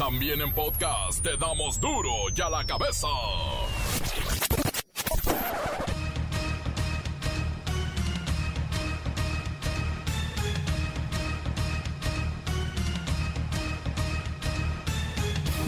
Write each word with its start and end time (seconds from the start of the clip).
También 0.00 0.40
en 0.40 0.50
podcast 0.54 1.22
te 1.22 1.36
damos 1.36 1.78
duro 1.78 2.10
y 2.34 2.40
a 2.40 2.48
la 2.48 2.64
cabeza. 2.64 3.06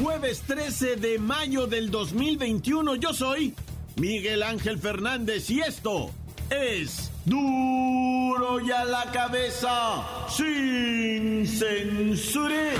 Jueves 0.02 0.40
13 0.46 0.96
de 0.96 1.18
mayo 1.18 1.66
del 1.66 1.90
2021, 1.90 2.96
yo 2.96 3.12
soy 3.12 3.54
Miguel 3.96 4.42
Ángel 4.42 4.78
Fernández 4.78 5.50
y 5.50 5.60
esto 5.60 6.10
es 6.48 7.10
duro 7.26 8.60
y 8.60 8.70
a 8.70 8.86
la 8.86 9.12
cabeza 9.12 10.26
sin 10.30 11.46
censura. 11.46 12.72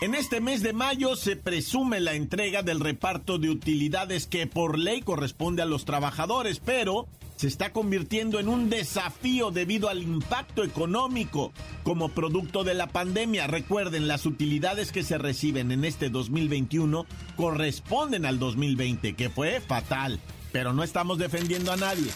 En 0.00 0.14
este 0.14 0.40
mes 0.40 0.62
de 0.62 0.72
mayo 0.72 1.16
se 1.16 1.34
presume 1.34 1.98
la 1.98 2.14
entrega 2.14 2.62
del 2.62 2.78
reparto 2.78 3.38
de 3.38 3.50
utilidades 3.50 4.28
que 4.28 4.46
por 4.46 4.78
ley 4.78 5.02
corresponde 5.02 5.60
a 5.62 5.66
los 5.66 5.84
trabajadores, 5.84 6.60
pero 6.64 7.08
se 7.34 7.48
está 7.48 7.72
convirtiendo 7.72 8.38
en 8.38 8.48
un 8.48 8.70
desafío 8.70 9.50
debido 9.50 9.88
al 9.88 10.00
impacto 10.00 10.62
económico 10.62 11.52
como 11.82 12.10
producto 12.10 12.62
de 12.62 12.74
la 12.74 12.86
pandemia. 12.86 13.48
Recuerden, 13.48 14.06
las 14.06 14.24
utilidades 14.24 14.92
que 14.92 15.02
se 15.02 15.18
reciben 15.18 15.72
en 15.72 15.84
este 15.84 16.10
2021 16.10 17.04
corresponden 17.36 18.24
al 18.24 18.38
2020, 18.38 19.14
que 19.14 19.30
fue 19.30 19.60
fatal, 19.60 20.20
pero 20.52 20.72
no 20.72 20.84
estamos 20.84 21.18
defendiendo 21.18 21.72
a 21.72 21.76
nadie. 21.76 22.12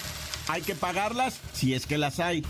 Hay 0.47 0.63
que 0.63 0.77
pagarlas 0.77 1.41
si 1.53 1.75
es 1.75 1.87
que 1.87 1.99
las 1.99 2.21
hay. 2.21 2.45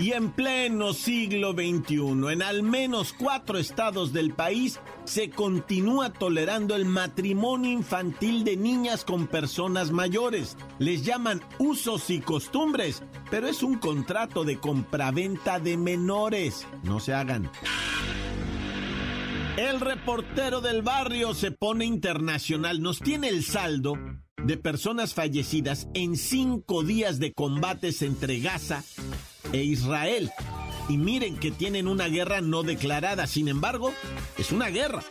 Y 0.00 0.12
en 0.12 0.30
pleno 0.30 0.94
siglo 0.94 1.52
XXI, 1.52 2.32
en 2.32 2.40
al 2.40 2.62
menos 2.62 3.12
cuatro 3.12 3.58
estados 3.58 4.14
del 4.14 4.32
país, 4.32 4.80
se 5.04 5.28
continúa 5.28 6.10
tolerando 6.10 6.74
el 6.74 6.86
matrimonio 6.86 7.70
infantil 7.70 8.42
de 8.42 8.56
niñas 8.56 9.04
con 9.04 9.26
personas 9.26 9.90
mayores. 9.90 10.56
Les 10.78 11.04
llaman 11.04 11.42
usos 11.58 12.08
y 12.08 12.20
costumbres, 12.20 13.02
pero 13.30 13.46
es 13.46 13.62
un 13.62 13.76
contrato 13.76 14.44
de 14.44 14.58
compraventa 14.58 15.60
de 15.60 15.76
menores. 15.76 16.66
No 16.82 16.98
se 16.98 17.12
hagan. 17.12 17.50
El 19.58 19.80
reportero 19.80 20.62
del 20.62 20.80
barrio 20.80 21.34
se 21.34 21.50
pone 21.50 21.84
internacional. 21.84 22.80
Nos 22.80 23.00
tiene 23.00 23.28
el 23.28 23.44
saldo 23.44 23.98
de 24.42 24.56
personas 24.56 25.12
fallecidas 25.12 25.88
en 25.92 26.16
cinco 26.16 26.84
días 26.84 27.18
de 27.18 27.34
combates 27.34 28.00
entre 28.00 28.40
Gaza 28.40 28.82
e 29.52 29.62
Israel. 29.62 30.30
Y 30.88 30.98
miren 30.98 31.38
que 31.38 31.50
tienen 31.50 31.86
una 31.86 32.08
guerra 32.08 32.40
no 32.40 32.62
declarada, 32.62 33.26
sin 33.26 33.48
embargo, 33.48 33.92
es 34.38 34.50
una 34.50 34.68
guerra. 34.68 35.02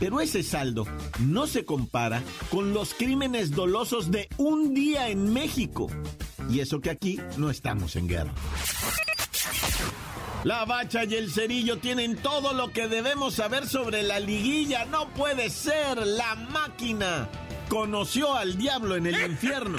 Pero 0.00 0.20
ese 0.20 0.42
saldo 0.42 0.86
no 1.20 1.46
se 1.46 1.64
compara 1.64 2.22
con 2.50 2.72
los 2.72 2.94
crímenes 2.94 3.50
dolosos 3.50 4.10
de 4.10 4.28
un 4.36 4.74
día 4.74 5.08
en 5.08 5.32
México. 5.32 5.88
Y 6.50 6.60
eso 6.60 6.80
que 6.80 6.90
aquí 6.90 7.20
no 7.36 7.50
estamos 7.50 7.96
en 7.96 8.08
guerra. 8.08 8.32
La 10.44 10.66
bacha 10.66 11.04
y 11.04 11.14
el 11.14 11.32
cerillo 11.32 11.78
tienen 11.78 12.16
todo 12.16 12.52
lo 12.52 12.70
que 12.70 12.86
debemos 12.86 13.34
saber 13.34 13.66
sobre 13.66 14.02
la 14.02 14.20
liguilla. 14.20 14.84
No 14.84 15.08
puede 15.14 15.48
ser. 15.48 16.06
La 16.06 16.34
máquina 16.34 17.28
conoció 17.68 18.34
al 18.34 18.58
diablo 18.58 18.96
en 18.96 19.06
el 19.06 19.30
infierno. 19.30 19.78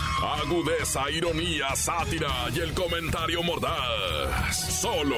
Agudeza, 0.21 1.09
ironía, 1.09 1.75
sátira 1.75 2.47
y 2.53 2.59
el 2.59 2.73
comentario 2.73 3.41
mordaz. 3.41 4.79
Solo 4.79 5.15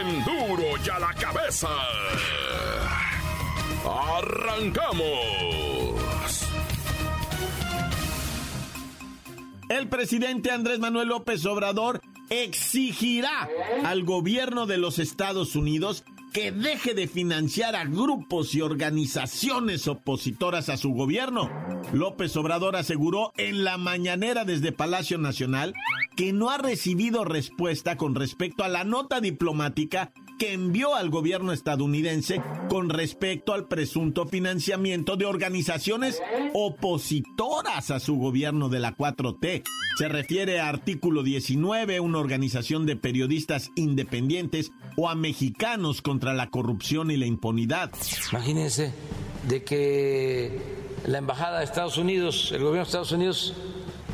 en 0.00 0.24
duro 0.24 0.64
y 0.84 0.88
a 0.88 0.98
la 0.98 1.12
cabeza. 1.12 1.68
¡Arrancamos! 3.84 5.28
El 9.68 9.88
presidente 9.88 10.50
Andrés 10.50 10.78
Manuel 10.78 11.08
López 11.08 11.44
Obrador 11.44 12.00
exigirá 12.30 13.48
al 13.84 14.04
gobierno 14.04 14.64
de 14.64 14.78
los 14.78 14.98
Estados 14.98 15.56
Unidos 15.56 16.04
que 16.32 16.52
deje 16.52 16.94
de 16.94 17.08
financiar 17.08 17.74
a 17.76 17.84
grupos 17.84 18.54
y 18.54 18.60
organizaciones 18.60 19.88
opositoras 19.88 20.68
a 20.68 20.76
su 20.76 20.90
gobierno. 20.90 21.50
López 21.92 22.36
Obrador 22.36 22.76
aseguró 22.76 23.32
en 23.36 23.64
la 23.64 23.78
mañanera 23.78 24.44
desde 24.44 24.72
Palacio 24.72 25.18
Nacional 25.18 25.74
que 26.16 26.32
no 26.32 26.50
ha 26.50 26.58
recibido 26.58 27.24
respuesta 27.24 27.96
con 27.96 28.14
respecto 28.14 28.64
a 28.64 28.68
la 28.68 28.84
nota 28.84 29.20
diplomática 29.20 30.12
que 30.38 30.52
envió 30.52 30.94
al 30.94 31.10
gobierno 31.10 31.52
estadounidense 31.52 32.40
con 32.68 32.88
respecto 32.88 33.52
al 33.52 33.66
presunto 33.66 34.26
financiamiento 34.26 35.16
de 35.16 35.26
organizaciones 35.26 36.22
opositoras 36.54 37.90
a 37.90 38.00
su 38.00 38.16
gobierno 38.16 38.68
de 38.68 38.78
la 38.78 38.96
4T. 38.96 39.64
Se 39.98 40.08
refiere 40.08 40.60
a 40.60 40.68
artículo 40.68 41.22
19, 41.22 42.00
una 42.00 42.18
organización 42.18 42.86
de 42.86 42.96
periodistas 42.96 43.70
independientes 43.74 44.70
o 44.96 45.08
a 45.08 45.14
mexicanos 45.14 46.02
contra 46.02 46.34
la 46.34 46.50
corrupción 46.50 47.10
y 47.10 47.16
la 47.16 47.26
impunidad. 47.26 47.90
Imagínense 48.30 48.94
de 49.48 49.64
que 49.64 50.60
la 51.06 51.18
Embajada 51.18 51.58
de 51.58 51.64
Estados 51.64 51.98
Unidos, 51.98 52.52
el 52.52 52.60
gobierno 52.60 52.84
de 52.84 52.88
Estados 52.88 53.12
Unidos, 53.12 53.54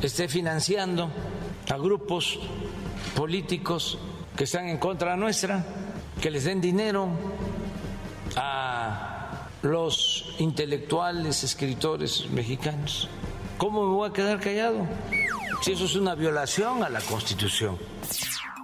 esté 0.00 0.28
financiando 0.28 1.10
a 1.70 1.76
grupos 1.76 2.38
políticos 3.14 3.98
que 4.36 4.44
están 4.44 4.68
en 4.68 4.78
contra 4.78 5.16
nuestra, 5.16 5.83
que 6.20 6.30
les 6.30 6.44
den 6.44 6.60
dinero 6.60 7.08
a 8.36 9.48
los 9.62 10.34
intelectuales, 10.38 11.42
escritores 11.44 12.28
mexicanos. 12.30 13.08
¿Cómo 13.58 13.86
me 13.86 13.94
voy 13.94 14.10
a 14.10 14.12
quedar 14.12 14.40
callado? 14.40 14.86
Si 15.62 15.72
eso 15.72 15.84
es 15.86 15.96
una 15.96 16.14
violación 16.14 16.82
a 16.82 16.88
la 16.88 17.00
Constitución. 17.00 17.78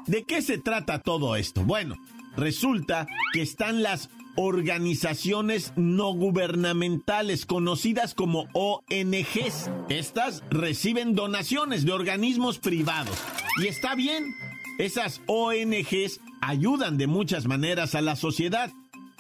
¿De 0.07 0.25
qué 0.25 0.43
se 0.43 0.59
trata 0.59 0.99
todo 0.99 1.37
esto? 1.37 1.63
Bueno, 1.63 1.97
resulta 2.37 3.07
que 3.33 3.43
están 3.43 3.83
las 3.83 4.11
organizaciones 4.37 5.73
no 5.77 6.13
gubernamentales 6.13 7.47
conocidas 7.47 8.15
como 8.15 8.49
ONGs. 8.53 9.71
Estas 9.89 10.43
reciben 10.51 11.15
donaciones 11.15 11.85
de 11.85 11.93
organismos 11.93 12.59
privados. 12.59 13.17
Y 13.63 13.67
está 13.69 13.95
bien, 13.95 14.35
esas 14.79 15.21
ONGs 15.27 16.21
ayudan 16.41 16.99
de 16.99 17.07
muchas 17.07 17.47
maneras 17.47 17.95
a 17.95 18.01
la 18.01 18.17
sociedad, 18.17 18.71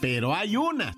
pero 0.00 0.34
hay 0.34 0.56
unas, 0.56 0.96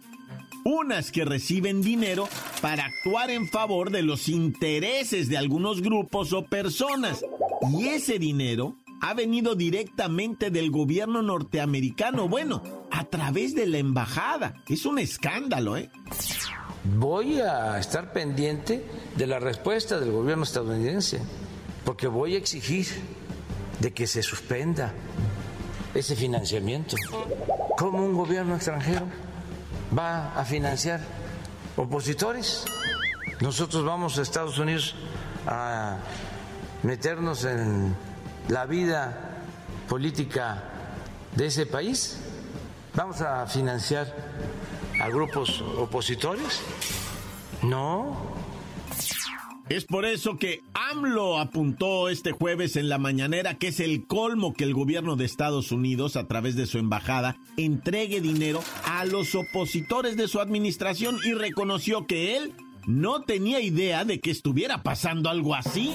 unas 0.65 1.11
que 1.11 1.25
reciben 1.25 1.83
dinero 1.83 2.29
para 2.61 2.85
actuar 2.87 3.31
en 3.31 3.49
favor 3.49 3.91
de 3.91 4.03
los 4.03 4.29
intereses 4.29 5.29
de 5.29 5.39
algunos 5.39 5.83
grupos 5.83 6.33
o 6.33 6.45
personas. 6.45 7.25
Y 7.73 7.89
ese 7.89 8.19
dinero 8.19 8.77
ha 9.01 9.15
venido 9.15 9.57
directamente 9.57 10.51
del 10.51 10.71
gobierno 10.71 11.23
norteamericano, 11.23 12.29
bueno, 12.29 12.63
a 12.91 13.05
través 13.05 13.55
de 13.55 13.67
la 13.67 13.79
embajada. 13.79 14.55
Es 14.69 14.87
un 14.87 15.01
escándalo, 15.01 15.77
¿eh? 15.77 15.91
Voy 16.99 17.41
a 17.41 17.79
estar 17.79 18.13
pendiente 18.13 18.85
de 19.17 19.27
la 19.27 19.41
respuesta 19.41 19.99
del 19.99 20.13
gobierno 20.13 20.45
estadounidense, 20.45 21.21
porque 21.85 22.07
voy 22.07 22.35
a 22.35 22.39
exigir 22.39 22.87
de 23.81 23.93
que 23.93 24.07
se 24.07 24.23
suspenda 24.23 24.95
ese 25.95 26.17
financiamiento. 26.17 26.97
¿Cómo 27.77 28.05
un 28.05 28.15
gobierno 28.15 28.55
extranjero 28.57 29.07
va 29.97 30.39
a 30.39 30.45
financiar 30.45 31.01
opositores? 31.77 32.65
Nosotros 33.41 33.85
vamos 33.85 34.19
a 34.19 34.23
Estados 34.23 34.59
Unidos 34.59 34.95
a 35.47 35.99
meternos 36.83 37.45
en 37.45 37.95
la 38.49 38.67
vida 38.67 39.33
política 39.89 40.65
de 41.37 41.47
ese 41.47 41.67
país? 41.67 42.19
¿Vamos 42.95 43.21
a 43.21 43.47
financiar 43.47 44.07
a 45.01 45.09
grupos 45.09 45.63
opositores? 45.79 46.61
No. 47.63 48.42
Es 49.69 49.85
por 49.85 50.05
eso 50.05 50.37
que 50.37 50.61
AMLO 50.75 51.39
apuntó 51.39 52.09
este 52.09 52.33
jueves 52.33 52.77
en 52.77 52.89
la 52.89 52.99
mañanera 52.99 53.55
que 53.55 53.69
es 53.69 53.81
el 53.81 54.07
colmo 54.07 54.53
que 54.53 54.65
el 54.65 54.75
gobierno 54.75 55.17
de 55.17 55.25
Estados 55.25 55.73
Unidos, 55.73 56.17
a 56.17 56.27
través 56.27 56.57
de 56.57 56.67
su 56.67 56.79
embajada, 56.79 57.37
entregue 57.57 58.21
dinero 58.21 58.61
a 58.85 59.05
los 59.05 59.35
opositores 59.35 60.17
de 60.17 60.29
su 60.29 60.41
administración 60.41 61.19
y 61.25 61.33
reconoció 61.33 62.07
que 62.07 62.37
él 62.37 62.53
no 62.87 63.23
tenía 63.23 63.61
idea 63.61 64.05
de 64.05 64.21
que 64.21 64.31
estuviera 64.31 64.83
pasando 64.83 65.31
algo 65.31 65.55
así. 65.55 65.95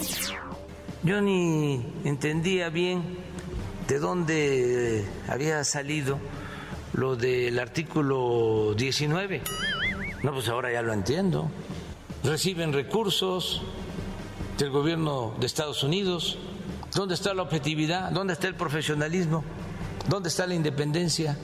Yo 1.04 1.22
ni 1.22 1.86
entendía 2.06 2.70
bien 2.70 3.04
de 3.88 4.00
dónde 4.00 5.06
había 5.28 5.64
salido 5.64 6.20
lo 6.94 7.16
del 7.16 7.60
artículo 7.60 8.74
19. 8.76 9.42
No, 10.24 10.34
pues 10.34 10.50
ahora 10.50 10.72
ya 10.72 10.82
lo 10.82 10.94
entiendo. 10.94 11.52
Reciben 12.28 12.74
recursos 12.74 13.62
del 14.58 14.70
gobierno 14.70 15.34
de 15.40 15.46
Estados 15.46 15.82
Unidos. 15.82 16.38
¿Dónde 16.94 17.14
está 17.14 17.34
la 17.34 17.44
objetividad? 17.44 18.12
¿Dónde 18.12 18.34
está 18.34 18.50
el 18.50 18.56
profesionalismo? 18.56 19.46
¿Dónde 20.10 20.28
está 20.28 20.46
la 20.46 20.54
independencia? 20.54 21.38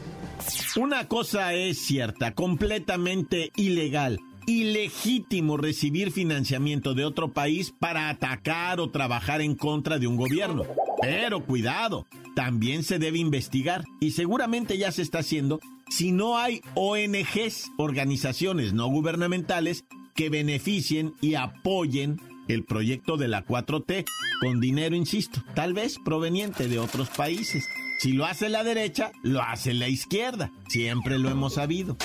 Una 0.76 1.08
cosa 1.08 1.54
es 1.54 1.78
cierta, 1.78 2.34
completamente 2.34 3.54
ilegal 3.56 4.20
ilegítimo 4.46 5.56
recibir 5.56 6.12
financiamiento 6.12 6.94
de 6.94 7.06
otro 7.06 7.32
país 7.32 7.74
para 7.80 8.10
atacar 8.10 8.82
o 8.82 8.90
trabajar 8.90 9.40
en 9.40 9.56
contra 9.56 10.00
de 10.00 10.08
un 10.08 10.18
gobierno. 10.18 10.64
Pero 11.02 11.46
cuidado, 11.46 12.08
también 12.36 12.84
se 12.84 13.00
debe 13.00 13.20
investigar 13.20 13.86
y 14.02 14.12
seguramente 14.12 14.78
ya 14.78 14.92
se 14.92 15.02
está 15.02 15.20
haciendo 15.20 15.62
si 15.90 16.12
no 16.12 16.38
hay 16.38 16.62
ONGs, 16.76 17.72
organizaciones 17.78 18.74
no 18.74 18.88
gubernamentales, 18.88 19.86
que 20.13 20.30
beneficien 20.30 21.13
y 21.21 21.36
apoyen 21.36 22.19
el 22.48 22.63
proyecto 22.63 23.18
de 23.18 23.27
la 23.27 23.45
4T 23.45 24.06
con 24.42 24.60
dinero, 24.60 24.95
insisto, 24.95 25.44
tal 25.56 25.74
vez 25.74 25.98
proveniente 26.04 26.68
de 26.68 26.80
otros 26.80 27.10
países. 27.10 27.68
Si 28.00 28.12
lo 28.12 28.25
hace 28.25 28.50
la 28.50 28.63
derecha, 28.63 29.12
lo 29.21 29.42
hace 29.42 29.74
la 29.74 29.88
izquierda. 29.88 30.51
Siempre 30.68 31.19
lo 31.19 31.30
hemos 31.30 31.54
sabido. 31.54 31.95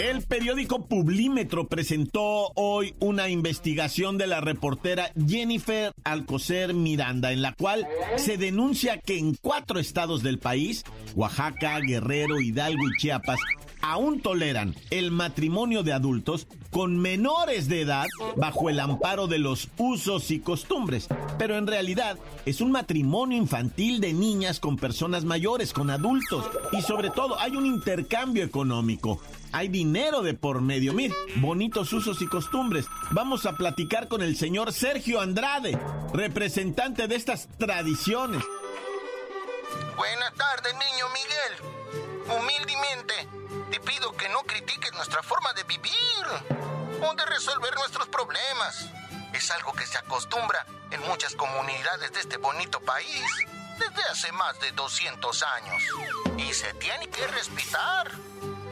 El 0.00 0.22
periódico 0.22 0.88
Publímetro 0.88 1.68
presentó 1.68 2.50
hoy 2.56 2.94
una 2.98 3.28
investigación 3.28 4.18
de 4.18 4.26
la 4.26 4.40
reportera 4.40 5.12
Jennifer 5.28 5.92
Alcocer 6.02 6.74
Miranda, 6.74 7.30
en 7.30 7.42
la 7.42 7.52
cual 7.52 7.86
se 8.16 8.36
denuncia 8.36 8.98
que 8.98 9.18
en 9.18 9.36
cuatro 9.40 9.78
estados 9.78 10.24
del 10.24 10.40
país, 10.40 10.82
Oaxaca, 11.14 11.78
Guerrero, 11.78 12.40
Hidalgo 12.40 12.88
y 12.88 12.96
Chiapas, 13.00 13.38
aún 13.84 14.20
toleran 14.20 14.74
el 14.90 15.10
matrimonio 15.10 15.82
de 15.82 15.92
adultos 15.92 16.46
con 16.70 16.98
menores 16.98 17.68
de 17.68 17.82
edad 17.82 18.06
bajo 18.34 18.70
el 18.70 18.80
amparo 18.80 19.26
de 19.26 19.38
los 19.38 19.68
usos 19.76 20.30
y 20.30 20.40
costumbres. 20.40 21.06
Pero 21.38 21.58
en 21.58 21.66
realidad 21.66 22.18
es 22.46 22.62
un 22.62 22.72
matrimonio 22.72 23.36
infantil 23.36 24.00
de 24.00 24.14
niñas 24.14 24.58
con 24.58 24.78
personas 24.78 25.24
mayores, 25.24 25.74
con 25.74 25.90
adultos. 25.90 26.46
Y 26.72 26.80
sobre 26.80 27.10
todo 27.10 27.38
hay 27.38 27.56
un 27.56 27.66
intercambio 27.66 28.42
económico. 28.42 29.20
Hay 29.52 29.68
dinero 29.68 30.22
de 30.22 30.32
por 30.32 30.62
medio. 30.62 30.94
Mire, 30.94 31.14
bonitos 31.36 31.92
usos 31.92 32.22
y 32.22 32.26
costumbres. 32.26 32.86
Vamos 33.10 33.44
a 33.44 33.52
platicar 33.52 34.08
con 34.08 34.22
el 34.22 34.36
señor 34.36 34.72
Sergio 34.72 35.20
Andrade, 35.20 35.78
representante 36.14 37.06
de 37.06 37.16
estas 37.16 37.48
tradiciones. 37.58 38.42
Buenas 39.96 40.34
tardes, 40.34 40.72
niño 40.72 41.06
Miguel. 41.12 41.74
Humildemente 42.24 43.14
te 43.16 43.33
pido 43.84 44.12
que 44.16 44.28
no 44.30 44.42
critiques 44.42 44.92
nuestra 44.94 45.22
forma 45.22 45.52
de 45.52 45.62
vivir 45.64 45.92
o 47.02 47.14
de 47.14 47.24
resolver 47.26 47.74
nuestros 47.74 48.08
problemas. 48.08 48.88
Es 49.32 49.50
algo 49.50 49.72
que 49.72 49.86
se 49.86 49.98
acostumbra 49.98 50.64
en 50.90 51.00
muchas 51.02 51.34
comunidades 51.34 52.12
de 52.12 52.20
este 52.20 52.36
bonito 52.36 52.80
país 52.80 53.24
desde 53.78 54.02
hace 54.10 54.32
más 54.32 54.58
de 54.60 54.72
200 54.72 55.42
años. 55.42 55.82
Y 56.38 56.52
se 56.52 56.72
tiene 56.74 57.08
que 57.08 57.26
respetar. 57.26 58.10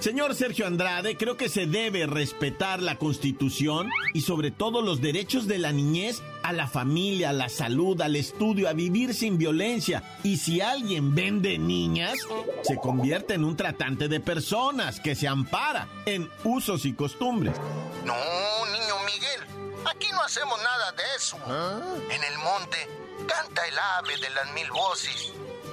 Señor 0.00 0.34
Sergio 0.34 0.66
Andrade, 0.66 1.16
creo 1.16 1.36
que 1.36 1.48
se 1.48 1.66
debe 1.66 2.06
respetar 2.06 2.82
la 2.82 2.98
Constitución 2.98 3.88
y 4.14 4.22
sobre 4.22 4.50
todo 4.50 4.82
los 4.82 5.00
derechos 5.00 5.46
de 5.46 5.58
la 5.58 5.70
niñez 5.70 6.22
a 6.42 6.52
la 6.52 6.66
familia, 6.66 7.30
a 7.30 7.32
la 7.32 7.48
salud, 7.48 8.00
al 8.00 8.16
estudio, 8.16 8.68
a 8.68 8.72
vivir 8.72 9.14
sin 9.14 9.38
violencia. 9.38 10.02
Y 10.22 10.36
si 10.36 10.60
alguien 10.60 11.14
vende 11.14 11.58
niñas, 11.58 12.18
se 12.62 12.76
convierte 12.76 13.34
en 13.34 13.44
un 13.44 13.56
tratante 13.56 14.08
de 14.08 14.20
personas 14.20 15.00
que 15.00 15.14
se 15.14 15.28
ampara 15.28 15.88
en 16.06 16.30
usos 16.44 16.84
y 16.84 16.94
costumbres. 16.94 17.56
No, 18.04 18.14
niño 18.66 18.94
Miguel, 19.06 19.40
aquí 19.86 20.08
no 20.12 20.22
hacemos 20.22 20.58
nada 20.62 20.92
de 20.92 21.02
eso. 21.16 21.38
¿Ah? 21.46 21.80
En 22.10 22.24
el 22.24 22.38
monte 22.38 22.76
canta 23.26 23.66
el 23.66 23.78
ave 23.78 24.16
de 24.16 24.30
las 24.30 24.52
mil 24.52 24.70
voces. 24.70 25.32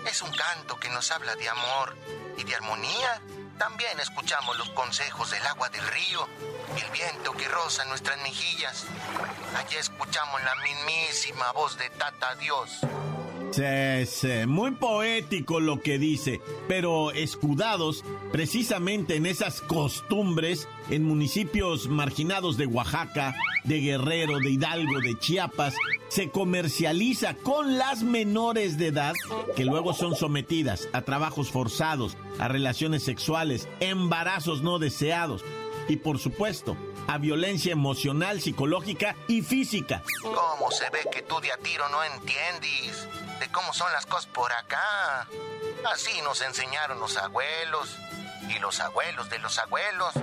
Es 0.10 0.22
un 0.22 0.32
canto 0.32 0.78
que 0.78 0.90
nos 0.90 1.12
habla 1.12 1.36
de 1.36 1.50
amor 1.50 1.96
y 2.38 2.44
de 2.44 2.56
armonía 2.56 3.22
también 3.60 4.00
escuchamos 4.00 4.58
los 4.58 4.70
consejos 4.70 5.30
del 5.30 5.46
agua 5.46 5.70
del 5.70 5.86
río 5.90 6.28
y 6.78 6.82
el 6.82 6.90
viento 6.92 7.34
que 7.34 7.48
roza 7.50 7.84
nuestras 7.86 8.18
mejillas. 8.22 8.86
Allí 9.58 9.76
escuchamos 9.76 10.42
la 10.44 10.56
mismísima 10.64 11.52
voz 11.52 11.78
de 11.78 11.90
Tata 11.92 12.36
Dios. 12.36 12.80
Sí, 13.52 14.28
muy 14.48 14.72
poético 14.72 15.60
lo 15.60 15.82
que 15.82 15.98
dice, 15.98 16.40
pero 16.68 17.12
escudados 17.12 18.06
precisamente 18.32 19.16
en 19.16 19.26
esas 19.26 19.62
costumbres 19.62 20.68
en 20.90 21.04
municipios 21.04 21.88
marginados 21.88 22.58
de 22.58 22.68
Oaxaca, 22.68 23.36
de 23.64 23.80
Guerrero, 23.82 24.40
de 24.40 24.52
Hidalgo, 24.52 25.00
de 25.00 25.18
Chiapas, 25.18 25.76
se 26.10 26.30
comercializa 26.30 27.34
con 27.36 27.78
las 27.78 28.04
menores 28.04 28.78
de 28.78 28.88
edad 28.88 29.14
que 29.56 29.66
luego 29.66 29.94
son 29.94 30.16
sometidas 30.16 30.88
a 30.94 31.02
trabajos 31.02 31.52
forzados, 31.52 32.18
a 32.40 32.48
relaciones 32.48 33.04
sexuales, 33.04 33.68
embarazos 33.80 34.62
no 34.62 34.80
deseados 34.80 35.44
y 35.88 35.98
por 35.98 36.20
supuesto 36.20 36.78
a 37.08 37.18
violencia 37.18 37.74
emocional, 37.74 38.40
psicológica 38.40 39.16
y 39.28 39.42
física. 39.42 40.04
¿Cómo 40.22 40.70
se 40.70 40.90
ve 40.92 41.00
que 41.12 41.24
tú 41.24 41.40
de 41.42 41.52
a 41.52 41.58
tiro 41.58 41.90
no 41.90 42.04
entiendes 42.04 43.08
de 43.40 43.50
cómo 43.50 43.74
son 43.74 43.92
las 43.92 44.06
cosas 44.06 44.28
por 44.28 44.52
acá? 44.52 45.28
Así 45.92 46.22
nos 46.24 46.42
enseñaron 46.42 47.00
los 47.00 47.18
abuelos 47.18 47.98
y 48.50 48.60
los 48.60 48.80
abuelos 48.80 49.30
de 49.30 49.40
los 49.40 49.58
abuelos. 49.58 50.14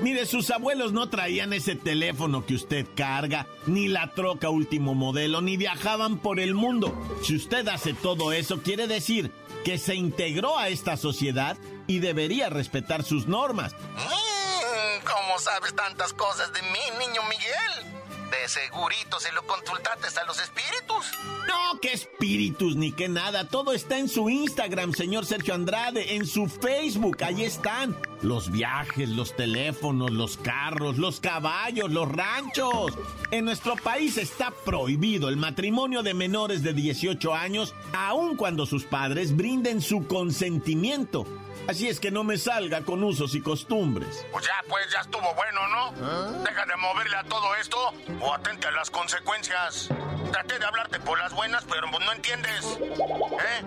Mire, 0.00 0.26
sus 0.26 0.50
abuelos 0.50 0.92
no 0.92 1.08
traían 1.08 1.52
ese 1.52 1.76
teléfono 1.76 2.44
que 2.44 2.54
usted 2.54 2.86
carga, 2.94 3.46
ni 3.66 3.88
la 3.88 4.10
troca 4.12 4.50
último 4.50 4.94
modelo, 4.94 5.40
ni 5.40 5.56
viajaban 5.56 6.18
por 6.18 6.40
el 6.40 6.54
mundo. 6.54 6.94
Si 7.22 7.36
usted 7.36 7.66
hace 7.68 7.94
todo 7.94 8.32
eso, 8.32 8.60
quiere 8.60 8.86
decir 8.86 9.32
que 9.64 9.78
se 9.78 9.94
integró 9.94 10.58
a 10.58 10.68
esta 10.68 10.96
sociedad 10.96 11.56
y 11.86 12.00
debería 12.00 12.50
respetar 12.50 13.02
sus 13.02 13.28
normas. 13.28 13.72
Mm, 13.72 15.04
¿Cómo 15.04 15.38
sabes 15.38 15.74
tantas 15.74 16.12
cosas 16.12 16.52
de 16.52 16.62
mí, 16.62 16.80
niño 16.98 17.22
Miguel? 17.22 18.03
De 18.42 18.48
segurito 18.48 19.20
se 19.20 19.30
lo 19.32 19.46
consultaste 19.46 20.18
a 20.18 20.24
los 20.24 20.40
espíritus. 20.40 21.12
No, 21.46 21.78
qué 21.80 21.92
espíritus 21.92 22.74
ni 22.74 22.90
qué 22.90 23.08
nada. 23.08 23.48
Todo 23.48 23.72
está 23.72 23.98
en 23.98 24.08
su 24.08 24.28
Instagram, 24.28 24.92
señor 24.92 25.24
Sergio 25.24 25.54
Andrade, 25.54 26.16
en 26.16 26.26
su 26.26 26.48
Facebook. 26.48 27.22
Ahí 27.22 27.44
están. 27.44 27.96
Los 28.22 28.50
viajes, 28.50 29.08
los 29.10 29.36
teléfonos, 29.36 30.10
los 30.10 30.36
carros, 30.36 30.98
los 30.98 31.20
caballos, 31.20 31.92
los 31.92 32.10
ranchos. 32.10 32.92
En 33.30 33.44
nuestro 33.44 33.76
país 33.76 34.16
está 34.16 34.50
prohibido 34.50 35.28
el 35.28 35.36
matrimonio 35.36 36.02
de 36.02 36.14
menores 36.14 36.62
de 36.64 36.72
18 36.72 37.34
años, 37.34 37.72
aun 37.92 38.36
cuando 38.36 38.66
sus 38.66 38.84
padres 38.84 39.36
brinden 39.36 39.80
su 39.80 40.08
consentimiento. 40.08 41.24
Así 41.66 41.88
es 41.88 41.98
que 41.98 42.10
no 42.10 42.24
me 42.24 42.36
salga 42.36 42.82
con 42.82 43.02
usos 43.02 43.34
y 43.34 43.40
costumbres. 43.40 44.26
Pues 44.32 44.44
ya, 44.44 44.54
pues 44.68 44.84
ya 44.92 45.00
estuvo 45.00 45.34
bueno, 45.34 45.60
¿no? 45.68 46.42
Deja 46.42 46.66
de 46.66 46.76
moverle 46.76 47.16
a 47.16 47.24
todo 47.24 47.54
esto 47.56 47.76
o 48.20 48.34
atente 48.34 48.66
a 48.66 48.72
las 48.72 48.90
consecuencias. 48.90 49.88
Traté 50.30 50.58
de 50.58 50.64
hablarte 50.64 51.00
por 51.00 51.18
las 51.18 51.32
buenas, 51.32 51.64
pero 51.64 51.86
no 51.90 52.12
entiendes. 52.12 52.78
¿Eh? 52.80 53.64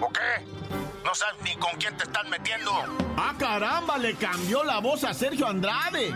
¿O 0.00 0.08
qué? 0.12 0.44
No 1.04 1.14
sabes 1.14 1.40
ni 1.42 1.56
con 1.56 1.72
quién 1.78 1.96
te 1.96 2.04
están 2.04 2.28
metiendo. 2.28 2.72
¡Ah, 3.16 3.34
caramba! 3.38 3.96
Le 3.96 4.14
cambió 4.14 4.62
la 4.64 4.78
voz 4.78 5.04
a 5.04 5.14
Sergio 5.14 5.46
Andrade. 5.46 6.12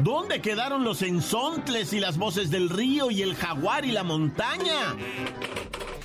¿Dónde 0.00 0.40
quedaron 0.40 0.84
los 0.84 1.02
ensontles 1.02 1.92
y 1.92 2.00
las 2.00 2.16
voces 2.16 2.50
del 2.50 2.70
río 2.70 3.10
y 3.10 3.22
el 3.22 3.36
jaguar 3.36 3.84
y 3.84 3.92
la 3.92 4.04
montaña? 4.04 4.94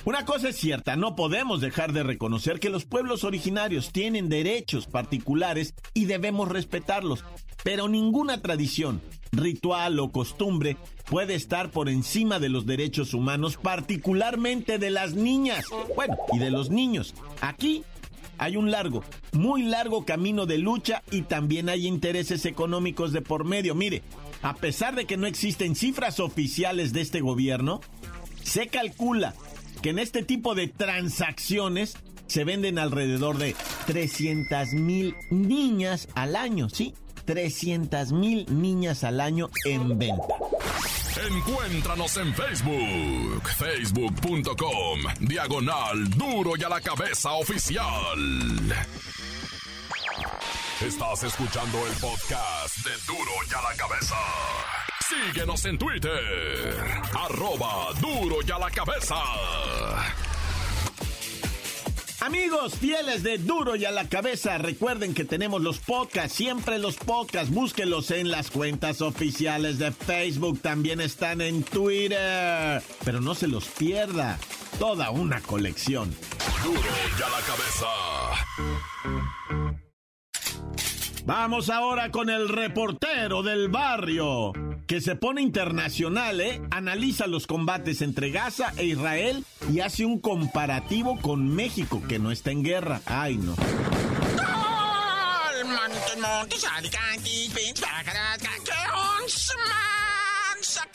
Una 0.04 0.24
cosa 0.24 0.48
es 0.48 0.56
cierta, 0.56 0.96
no 0.96 1.14
podemos 1.14 1.60
dejar 1.60 1.92
de 1.92 2.02
reconocer 2.02 2.58
que 2.58 2.70
los 2.70 2.84
pueblos 2.84 3.22
originarios 3.22 3.92
tienen 3.92 4.28
derechos 4.28 4.86
particulares 4.86 5.74
y 5.94 6.06
debemos 6.06 6.48
respetarlos, 6.48 7.24
pero 7.62 7.86
ninguna 7.86 8.42
tradición, 8.42 9.00
ritual 9.30 10.00
o 10.00 10.10
costumbre 10.10 10.76
puede 11.08 11.36
estar 11.36 11.70
por 11.70 11.88
encima 11.88 12.40
de 12.40 12.48
los 12.48 12.66
derechos 12.66 13.14
humanos, 13.14 13.56
particularmente 13.56 14.78
de 14.78 14.90
las 14.90 15.14
niñas, 15.14 15.66
bueno, 15.94 16.16
y 16.32 16.40
de 16.40 16.50
los 16.50 16.70
niños. 16.70 17.14
Aquí 17.40 17.84
hay 18.38 18.56
un 18.56 18.72
largo, 18.72 19.04
muy 19.30 19.62
largo 19.62 20.04
camino 20.04 20.46
de 20.46 20.58
lucha 20.58 21.04
y 21.12 21.22
también 21.22 21.68
hay 21.68 21.86
intereses 21.86 22.44
económicos 22.44 23.12
de 23.12 23.22
por 23.22 23.44
medio. 23.44 23.76
Mire, 23.76 24.02
a 24.42 24.56
pesar 24.56 24.96
de 24.96 25.04
que 25.04 25.16
no 25.16 25.28
existen 25.28 25.76
cifras 25.76 26.18
oficiales 26.18 26.92
de 26.92 27.02
este 27.02 27.20
gobierno, 27.20 27.80
se 28.42 28.66
calcula 28.66 29.34
que 29.82 29.90
en 29.90 29.98
este 29.98 30.22
tipo 30.22 30.54
de 30.54 30.68
transacciones 30.68 31.96
se 32.26 32.44
venden 32.44 32.78
alrededor 32.78 33.36
de 33.36 33.54
300 33.86 34.72
mil 34.74 35.14
niñas 35.30 36.08
al 36.14 36.36
año, 36.36 36.68
¿sí? 36.68 36.94
300 37.24 38.12
mil 38.12 38.46
niñas 38.48 39.04
al 39.04 39.20
año 39.20 39.50
en 39.64 39.98
venta. 39.98 40.34
Encuéntranos 41.30 42.16
en 42.16 42.34
Facebook, 42.34 43.48
facebook.com, 43.58 45.00
diagonal 45.20 46.10
duro 46.10 46.52
y 46.56 46.64
a 46.64 46.68
la 46.68 46.80
cabeza 46.80 47.32
oficial. 47.32 47.86
Estás 50.80 51.22
escuchando 51.22 51.86
el 51.86 51.92
podcast 51.94 52.76
de 52.78 52.92
duro 53.06 53.30
y 53.48 53.54
a 53.54 53.62
la 53.62 53.76
cabeza. 53.76 54.16
Síguenos 55.12 55.64
en 55.66 55.76
Twitter, 55.78 56.74
arroba 57.14 57.88
duro 58.00 58.36
y 58.46 58.50
a 58.50 58.58
la 58.58 58.70
cabeza. 58.70 59.16
Amigos 62.20 62.74
fieles 62.76 63.22
de 63.24 63.36
Duro 63.38 63.74
y 63.74 63.84
a 63.84 63.90
la 63.90 64.08
cabeza, 64.08 64.56
recuerden 64.56 65.12
que 65.12 65.24
tenemos 65.24 65.60
los 65.60 65.80
podcasts, 65.80 66.36
siempre 66.36 66.78
los 66.78 66.96
podcasts, 66.96 67.52
búsquenlos 67.52 68.12
en 68.12 68.30
las 68.30 68.50
cuentas 68.50 69.02
oficiales 69.02 69.78
de 69.78 69.90
Facebook, 69.90 70.60
también 70.62 71.00
están 71.00 71.40
en 71.40 71.64
Twitter, 71.64 72.80
pero 73.04 73.20
no 73.20 73.34
se 73.34 73.48
los 73.48 73.66
pierda, 73.66 74.38
toda 74.78 75.10
una 75.10 75.40
colección. 75.40 76.14
Duro 76.62 76.78
y 76.78 77.22
a 77.22 77.28
la 77.28 77.40
cabeza. 77.40 77.86
Vamos 81.24 81.70
ahora 81.70 82.10
con 82.10 82.30
el 82.30 82.48
reportero 82.48 83.42
del 83.42 83.68
barrio 83.68 84.52
que 84.92 85.00
se 85.00 85.16
pone 85.16 85.40
internacional, 85.40 86.38
¿eh? 86.42 86.60
Analiza 86.70 87.26
los 87.26 87.46
combates 87.46 88.02
entre 88.02 88.30
Gaza 88.30 88.74
e 88.76 88.84
Israel 88.84 89.42
y 89.72 89.80
hace 89.80 90.04
un 90.04 90.20
comparativo 90.20 91.18
con 91.18 91.48
México, 91.48 92.02
que 92.06 92.18
no 92.18 92.30
está 92.30 92.50
en 92.50 92.62
guerra. 92.62 93.00
Ay, 93.06 93.38
no. 93.38 93.54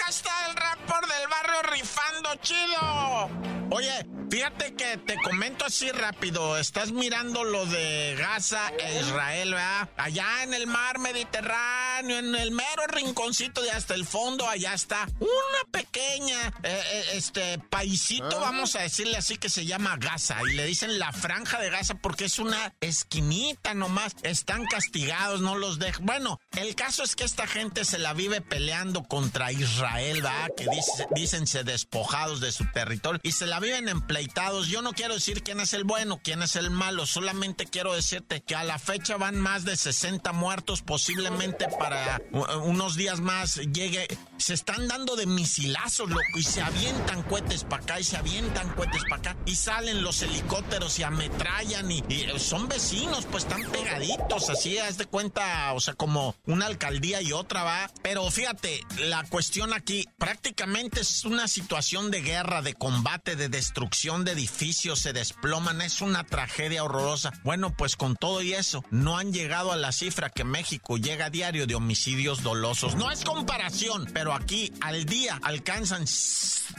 Sacaste 0.08 0.30
el 0.50 0.56
rapor 0.56 1.06
del 1.06 1.28
barrio 1.28 1.64
rifando 1.74 2.30
chido. 2.42 3.58
Oye, 3.70 4.08
fíjate 4.32 4.74
que 4.76 4.98
te 4.98 5.18
comento 5.22 5.66
así 5.66 5.92
rápido. 5.92 6.58
Estás 6.58 6.94
mirando 6.94 7.44
lo 7.44 7.66
de 7.66 8.16
Gaza 8.18 8.72
e 8.80 9.02
Israel, 9.02 9.52
¿verdad? 9.52 9.90
Allá 9.98 10.44
en 10.44 10.54
el 10.54 10.68
mar 10.68 11.00
Mediterráneo, 11.00 12.20
en 12.20 12.34
el 12.36 12.52
mero 12.52 12.88
rinconcito 12.88 13.62
de 13.62 13.72
hasta 13.72 13.94
el 13.94 14.06
fondo, 14.06 14.48
allá 14.48 14.74
está 14.74 15.06
una 15.20 15.72
pequeña, 15.72 16.48
eh, 16.64 16.82
eh, 16.92 17.06
este, 17.14 17.60
paisito, 17.60 18.40
vamos 18.40 18.76
a 18.78 18.84
decirle 18.84 19.18
así, 19.18 19.38
que 19.38 19.50
se 19.50 19.66
llama 19.66 19.98
Gaza. 19.98 20.38
Y 20.50 20.54
le 20.54 20.66
dicen 20.66 20.98
la 20.98 21.12
franja 21.12 21.60
de 21.60 21.70
Gaza 21.70 21.96
porque 21.96 22.26
es 22.26 22.40
una 22.40 22.74
esquinita 22.80 23.74
nomás. 23.74 24.16
Están 24.24 24.66
castigados, 24.66 25.42
no 25.42 25.58
los 25.58 25.78
dejan. 25.78 26.06
Bueno, 26.06 26.40
el 26.56 26.76
caso 26.76 27.04
es 27.04 27.18
que 27.18 27.26
esta 27.26 27.48
gente 27.48 27.84
se 27.84 27.98
la 27.98 28.14
vive 28.14 28.40
peleando 28.40 29.04
contra 29.04 29.52
Israel, 29.52 29.97
¿verdad? 30.04 30.50
Que 30.56 30.68
dice, 31.16 31.64
despojados 31.64 32.40
de 32.40 32.52
su 32.52 32.66
territorio 32.72 33.20
y 33.24 33.32
se 33.32 33.46
la 33.46 33.60
viven 33.60 33.90
empleitados. 33.90 34.68
Yo 34.68 34.82
no 34.82 34.94
quiero 34.94 35.16
decir 35.16 35.44
quién 35.44 35.60
es 35.60 35.74
el 35.74 35.84
bueno, 35.84 36.20
quién 36.24 36.42
es 36.42 36.56
el 36.56 36.70
malo, 36.70 37.06
solamente 37.06 37.66
quiero 37.66 37.94
decirte 37.94 38.42
que 38.42 38.56
a 38.56 38.64
la 38.64 38.80
fecha 38.80 39.18
van 39.18 39.40
más 39.40 39.66
de 39.66 39.76
60 39.76 40.32
muertos, 40.34 40.82
posiblemente 40.82 41.68
para 41.80 42.22
unos 42.64 42.96
días 42.96 43.20
más 43.20 43.56
llegue. 43.56 44.08
Se 44.38 44.54
están 44.54 44.88
dando 44.88 45.16
de 45.16 45.26
misilazos, 45.26 46.10
loco, 46.10 46.38
y 46.38 46.44
se 46.44 46.62
avientan 46.62 47.24
cohetes 47.24 47.64
para 47.64 47.84
acá 47.84 48.00
y 48.00 48.04
se 48.04 48.18
avientan 48.18 48.70
cohetes 48.76 49.04
para 49.10 49.32
acá 49.32 49.38
y 49.46 49.56
salen 49.56 50.04
los 50.04 50.22
helicópteros 50.22 51.00
y 51.00 51.04
ametrallan 51.04 51.92
y, 51.92 52.04
son 52.38 52.68
vecinos, 52.68 53.26
pues 53.30 53.44
están 53.44 53.64
pegaditos, 53.72 54.50
así, 54.50 54.78
haz 54.78 54.98
de 54.98 55.06
cuenta, 55.06 55.74
o 55.74 55.80
sea, 55.80 55.94
como 55.94 56.36
una 56.46 56.66
alcaldía 56.66 57.22
y 57.22 57.32
otra 57.32 57.64
va. 57.64 57.92
Pero 58.02 58.30
fíjate, 58.30 58.82
la 59.00 59.24
cuestión 59.24 59.74
prácticamente 60.18 61.02
es 61.02 61.24
una 61.24 61.48
situación 61.48 62.12
de 62.12 62.22
guerra, 62.22 62.62
de 62.62 62.74
combate, 62.74 63.36
de 63.36 63.50
destrucción 63.50 64.26
de 64.26 64.34
edificios, 64.34 65.00
se 65.00 65.14
desploman, 65.14 65.82
es 65.82 66.02
una 66.02 66.26
tragedia 66.26 66.84
horrorosa. 66.84 67.32
Bueno, 67.44 67.74
pues 67.76 67.96
con 67.96 68.16
todo 68.16 68.42
y 68.42 68.54
eso, 68.54 68.84
no 68.92 69.18
han 69.18 69.32
llegado 69.32 69.72
a 69.72 69.78
la 69.78 69.92
cifra 69.92 70.30
que 70.30 70.44
México 70.44 70.98
llega 70.98 71.26
a 71.26 71.30
diario 71.30 71.68
de 71.68 71.76
homicidios 71.76 72.44
dolosos. 72.44 72.96
No 72.96 73.12
es 73.12 73.24
comparación, 73.24 74.10
pero 74.14 74.34
aquí 74.34 74.74
al 74.82 75.06
día 75.06 75.40
alcanzan, 75.42 76.06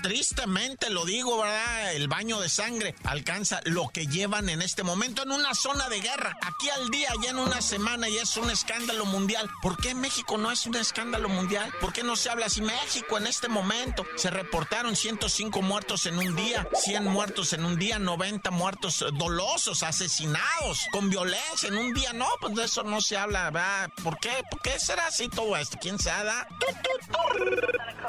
tristemente 0.03 0.91
lo 0.91 1.05
digo, 1.05 1.41
¿verdad? 1.41 1.95
El 1.95 2.09
baño 2.09 2.41
de 2.41 2.49
sangre 2.49 2.95
alcanza 3.05 3.61
lo 3.65 3.89
que 3.89 4.07
llevan 4.07 4.49
en 4.49 4.61
este 4.61 4.83
momento 4.83 5.23
en 5.23 5.33
una 5.33 5.55
zona 5.55 5.89
de 5.89 6.01
guerra. 6.01 6.37
Aquí 6.43 6.69
al 6.69 6.89
día, 6.91 7.09
ya 7.23 7.31
en 7.31 7.39
una 7.39 7.63
semana, 7.63 8.09
y 8.09 8.17
es 8.19 8.37
un 8.37 8.51
escándalo 8.51 9.07
mundial. 9.07 9.49
¿Por 9.63 9.79
qué 9.79 9.95
México 9.95 10.37
no 10.37 10.51
es 10.51 10.67
un 10.67 10.77
escándalo 10.77 11.29
mundial? 11.29 11.73
¿Por 11.81 11.93
qué 11.93 12.03
no 12.03 12.15
se 12.15 12.29
habla 12.29 12.47
así? 12.47 12.61
México 12.61 12.98
en 13.19 13.27
este 13.27 13.49
momento 13.49 14.07
se 14.17 14.31
reportaron 14.31 14.95
105 14.95 15.61
muertos 15.63 16.07
en 16.07 16.19
un 16.19 16.37
día, 16.37 16.69
100 16.75 17.05
muertos 17.05 17.53
en 17.53 17.65
un 17.65 17.77
día, 17.77 17.99
90 17.99 18.51
muertos 18.51 19.05
dolosos, 19.15 19.83
asesinados, 19.83 20.87
con 20.93 21.11
violencia 21.11 21.69
en 21.69 21.79
un 21.79 21.93
día. 21.93 22.13
No, 22.13 22.27
pues 22.41 22.55
de 22.55 22.65
eso 22.65 22.85
no 22.85 23.01
se 23.01 23.17
habla, 23.17 23.51
¿verdad? 23.51 23.91
¿Por 24.03 24.19
qué? 24.19 24.31
¿Por 24.51 24.61
qué 24.63 24.79
será 24.79 25.07
así 25.07 25.29
todo 25.29 25.57
esto? 25.57 25.79
¿Quién 25.81 25.99
se 25.99 26.11
da? 26.11 26.47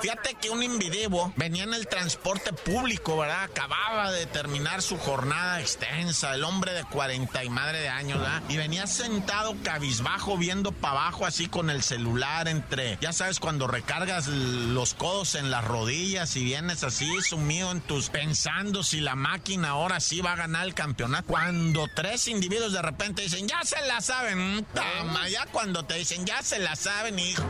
Fíjate 0.01 0.35
que 0.35 0.49
un 0.49 0.63
individuo 0.63 1.33
venía 1.35 1.63
en 1.63 1.73
el 1.73 1.87
transporte 1.87 2.53
público, 2.53 3.17
¿verdad? 3.17 3.43
Acababa 3.43 4.11
de 4.11 4.25
terminar 4.27 4.81
su 4.81 4.97
jornada 4.97 5.59
extensa, 5.59 6.35
el 6.35 6.43
hombre 6.43 6.73
de 6.73 6.83
40 6.85 7.43
y 7.43 7.49
madre 7.49 7.79
de 7.81 7.89
años, 7.89 8.19
¿verdad? 8.19 8.41
Y 8.47 8.57
venía 8.57 8.87
sentado 8.87 9.55
cabizbajo, 9.63 10.37
viendo 10.37 10.71
para 10.71 11.01
abajo, 11.01 11.25
así 11.25 11.47
con 11.47 11.69
el 11.69 11.83
celular 11.83 12.47
entre, 12.47 12.97
ya 13.01 13.11
sabes, 13.11 13.39
cuando 13.39 13.67
recargas 13.67 14.27
los 14.27 14.78
codos 14.79 15.35
en 15.35 15.51
las 15.51 15.65
rodillas 15.65 16.37
y 16.37 16.43
vienes 16.45 16.85
así 16.85 17.09
sumido 17.21 17.69
en 17.71 17.81
tus 17.81 18.09
pensando 18.09 18.81
si 18.81 19.01
la 19.01 19.15
máquina 19.15 19.71
ahora 19.71 19.99
sí 19.99 20.21
va 20.21 20.33
a 20.33 20.35
ganar 20.37 20.65
el 20.65 20.73
campeonato. 20.73 21.27
Cuando 21.27 21.85
tres 21.93 22.29
individuos 22.29 22.71
de 22.71 22.81
repente 22.81 23.23
dicen, 23.23 23.45
ya 23.45 23.61
se 23.65 23.81
la 23.87 23.99
saben, 23.99 24.65
tama, 24.73 25.27
ya 25.27 25.45
cuando 25.47 25.83
te 25.83 25.95
dicen, 25.95 26.25
ya 26.25 26.41
se 26.43 26.59
la 26.59 26.77
saben, 26.77 27.19
hijo, 27.19 27.43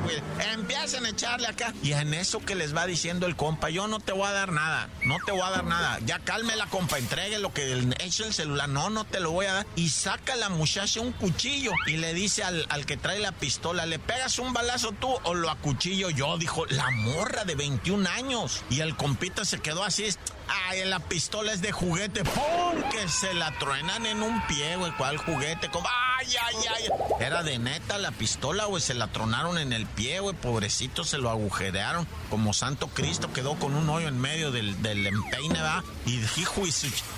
empiezan 0.53 1.05
a 1.05 1.09
echarle 1.09 1.47
acá. 1.47 1.71
Y 1.83 1.91
en 1.91 2.15
eso 2.15 2.39
que 2.39 2.55
les 2.55 2.75
va 2.75 2.87
diciendo 2.87 3.27
el 3.27 3.35
compa, 3.35 3.69
yo 3.69 3.87
no 3.87 3.99
te 3.99 4.11
voy 4.11 4.27
a 4.27 4.31
dar 4.31 4.51
nada, 4.51 4.89
no 5.05 5.17
te 5.23 5.31
voy 5.31 5.41
a 5.41 5.51
dar 5.51 5.65
nada. 5.65 5.99
Ya 6.07 6.17
calme 6.17 6.55
la 6.55 6.65
compa, 6.65 6.97
entregue 6.97 7.37
lo 7.37 7.53
que 7.53 7.93
eche 7.99 8.25
el 8.25 8.33
celular, 8.33 8.67
no, 8.69 8.89
no 8.89 9.05
te 9.05 9.19
lo 9.19 9.31
voy 9.31 9.45
a 9.45 9.53
dar. 9.53 9.67
Y 9.75 9.89
saca 9.89 10.35
la 10.35 10.49
muchacha 10.49 10.99
un 10.99 11.11
cuchillo 11.11 11.73
y 11.85 11.97
le 11.97 12.15
dice 12.15 12.43
al, 12.43 12.65
al 12.69 12.87
que 12.87 12.97
trae 12.97 13.19
la 13.19 13.33
pistola, 13.33 13.85
¿le 13.85 13.99
pegas 13.99 14.39
un 14.39 14.51
balazo 14.51 14.93
tú 14.93 15.13
o 15.23 15.35
lo 15.35 15.51
acuchillo 15.51 16.09
yo? 16.09 16.39
Dijo, 16.39 16.65
la 16.65 16.89
morra 17.19 17.43
de 17.43 17.55
21 17.55 18.07
años. 18.09 18.63
Y 18.69 18.79
el 18.79 18.95
compita 18.95 19.43
se 19.43 19.59
quedó 19.59 19.83
así, 19.83 20.07
Ay, 20.47 20.85
la 20.85 20.99
pistola 20.99 21.51
es 21.51 21.61
de 21.61 21.71
juguete. 21.71 22.23
¡Pum! 22.23 22.81
Que 22.91 23.07
se 23.09 23.33
la 23.33 23.51
truenan 23.59 24.05
en 24.05 24.23
un 24.23 24.41
pie, 24.47 24.77
güey. 24.77 24.91
¿Cuál 24.93 25.17
juguete? 25.17 25.69
Como, 25.69 25.87
¡Ay, 26.19 26.27
ay, 26.41 26.55
ay! 26.75 27.25
Era 27.25 27.43
de 27.43 27.59
neta 27.59 27.97
la 27.97 28.11
pistola, 28.11 28.65
güey. 28.65 28.81
Se 28.81 28.93
la 28.93 29.07
tronaron 29.07 29.57
en 29.57 29.71
el 29.71 29.85
pie, 29.85 30.19
güey. 30.19 30.35
Pobrecito, 30.35 31.03
se 31.03 31.17
lo 31.17 31.29
agujerearon. 31.29 32.07
Como 32.29 32.53
Santo 32.53 32.87
Cristo 32.87 33.31
quedó 33.31 33.55
con 33.55 33.75
un 33.75 33.89
hoyo 33.89 34.07
en 34.07 34.19
medio 34.19 34.51
del, 34.51 34.81
del 34.81 35.07
empeine, 35.07 35.55
¿verdad? 35.55 35.83
Y 36.05 36.17
dijo, 36.17 36.63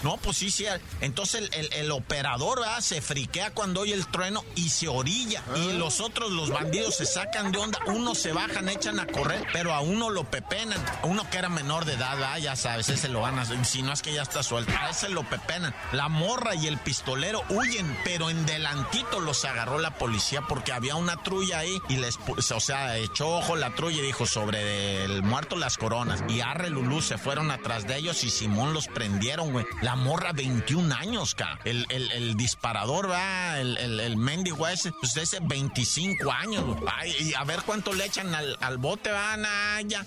no, 0.03 0.17
pues 0.17 0.37
sí, 0.37 0.51
sí. 0.51 0.65
Entonces 0.99 1.49
el, 1.53 1.73
el, 1.73 1.91
operador, 1.91 2.59
¿verdad? 2.59 2.81
Se 2.81 3.01
friquea 3.01 3.51
cuando 3.51 3.81
oye 3.81 3.93
el 3.93 4.05
trueno 4.07 4.43
y 4.55 4.69
se 4.69 4.87
orilla. 4.87 5.43
Y 5.55 5.71
ah. 5.71 5.73
los 5.73 5.99
otros, 5.99 6.31
los 6.31 6.49
bandidos, 6.49 6.95
se 6.95 7.05
sacan 7.05 7.51
de 7.51 7.57
onda. 7.57 7.79
Unos 7.87 8.19
se 8.19 8.33
bajan, 8.33 8.69
echan 8.69 8.99
a 8.99 9.07
correr, 9.07 9.45
pero 9.51 9.73
a 9.73 9.81
uno 9.81 10.09
lo 10.09 10.25
pepenan. 10.25 10.83
Uno 11.03 11.27
que 11.29 11.37
era 11.37 11.49
menor 11.49 11.85
de 11.85 11.93
edad, 11.93 12.15
¿verdad? 12.15 12.37
Ya 12.37 12.55
sabes, 12.55 12.89
ese 12.89 13.09
lo 13.09 13.21
van 13.21 13.39
a... 13.39 13.45
Si 13.65 13.81
no 13.81 13.93
es 13.93 14.01
que 14.01 14.13
ya 14.13 14.21
está 14.21 14.43
suelto. 14.43 14.71
A 14.79 14.89
ese 14.89 15.09
lo 15.09 15.23
pepenan. 15.23 15.73
La 15.91 16.07
morra 16.07 16.53
y 16.55 16.67
el 16.67 16.77
pistolero 16.77 17.43
huyen, 17.49 17.97
pero 18.03 18.29
en 18.29 18.45
delantito 18.91 19.19
los 19.19 19.45
agarró 19.45 19.79
la 19.79 19.91
policía 19.91 20.41
porque 20.41 20.71
había 20.71 20.95
una 20.95 21.17
trulla 21.17 21.59
ahí 21.59 21.81
y 21.89 21.97
les... 21.97 22.19
O 22.27 22.59
sea, 22.59 22.97
echó 22.97 23.37
ojo 23.37 23.55
la 23.55 23.73
trulla 23.73 23.99
y 23.99 24.01
dijo 24.01 24.25
sobre 24.25 25.05
el 25.05 25.23
muerto 25.23 25.55
las 25.55 25.77
coronas. 25.77 26.23
Y 26.27 26.41
Arre 26.41 26.69
Lulú 26.69 27.01
se 27.01 27.17
fueron 27.17 27.51
atrás 27.51 27.87
de 27.87 27.97
ellos 27.97 28.23
y 28.23 28.29
Simón 28.29 28.73
los 28.73 28.87
prendieron, 28.87 29.51
güey. 29.51 29.65
La 29.81 29.95
morra 29.95 30.33
21 30.33 30.93
años, 30.93 31.35
ca. 31.35 31.59
El, 31.63 31.85
el, 31.89 32.35
disparador, 32.35 33.09
va, 33.09 33.59
el, 33.59 33.77
el, 33.77 33.99
el 33.99 34.17
mendigo 34.17 34.67
ese, 34.67 34.91
pues 34.91 35.15
ese 35.17 35.39
25 35.41 36.31
años, 36.31 36.63
Ay, 36.87 37.15
y 37.19 37.33
a 37.33 37.43
ver 37.43 37.61
cuánto 37.65 37.93
le 37.93 38.05
echan 38.05 38.33
al, 38.33 38.57
al 38.61 38.77
bote, 38.77 39.11
van 39.11 39.45
a 39.45 39.81
ya. 39.81 40.05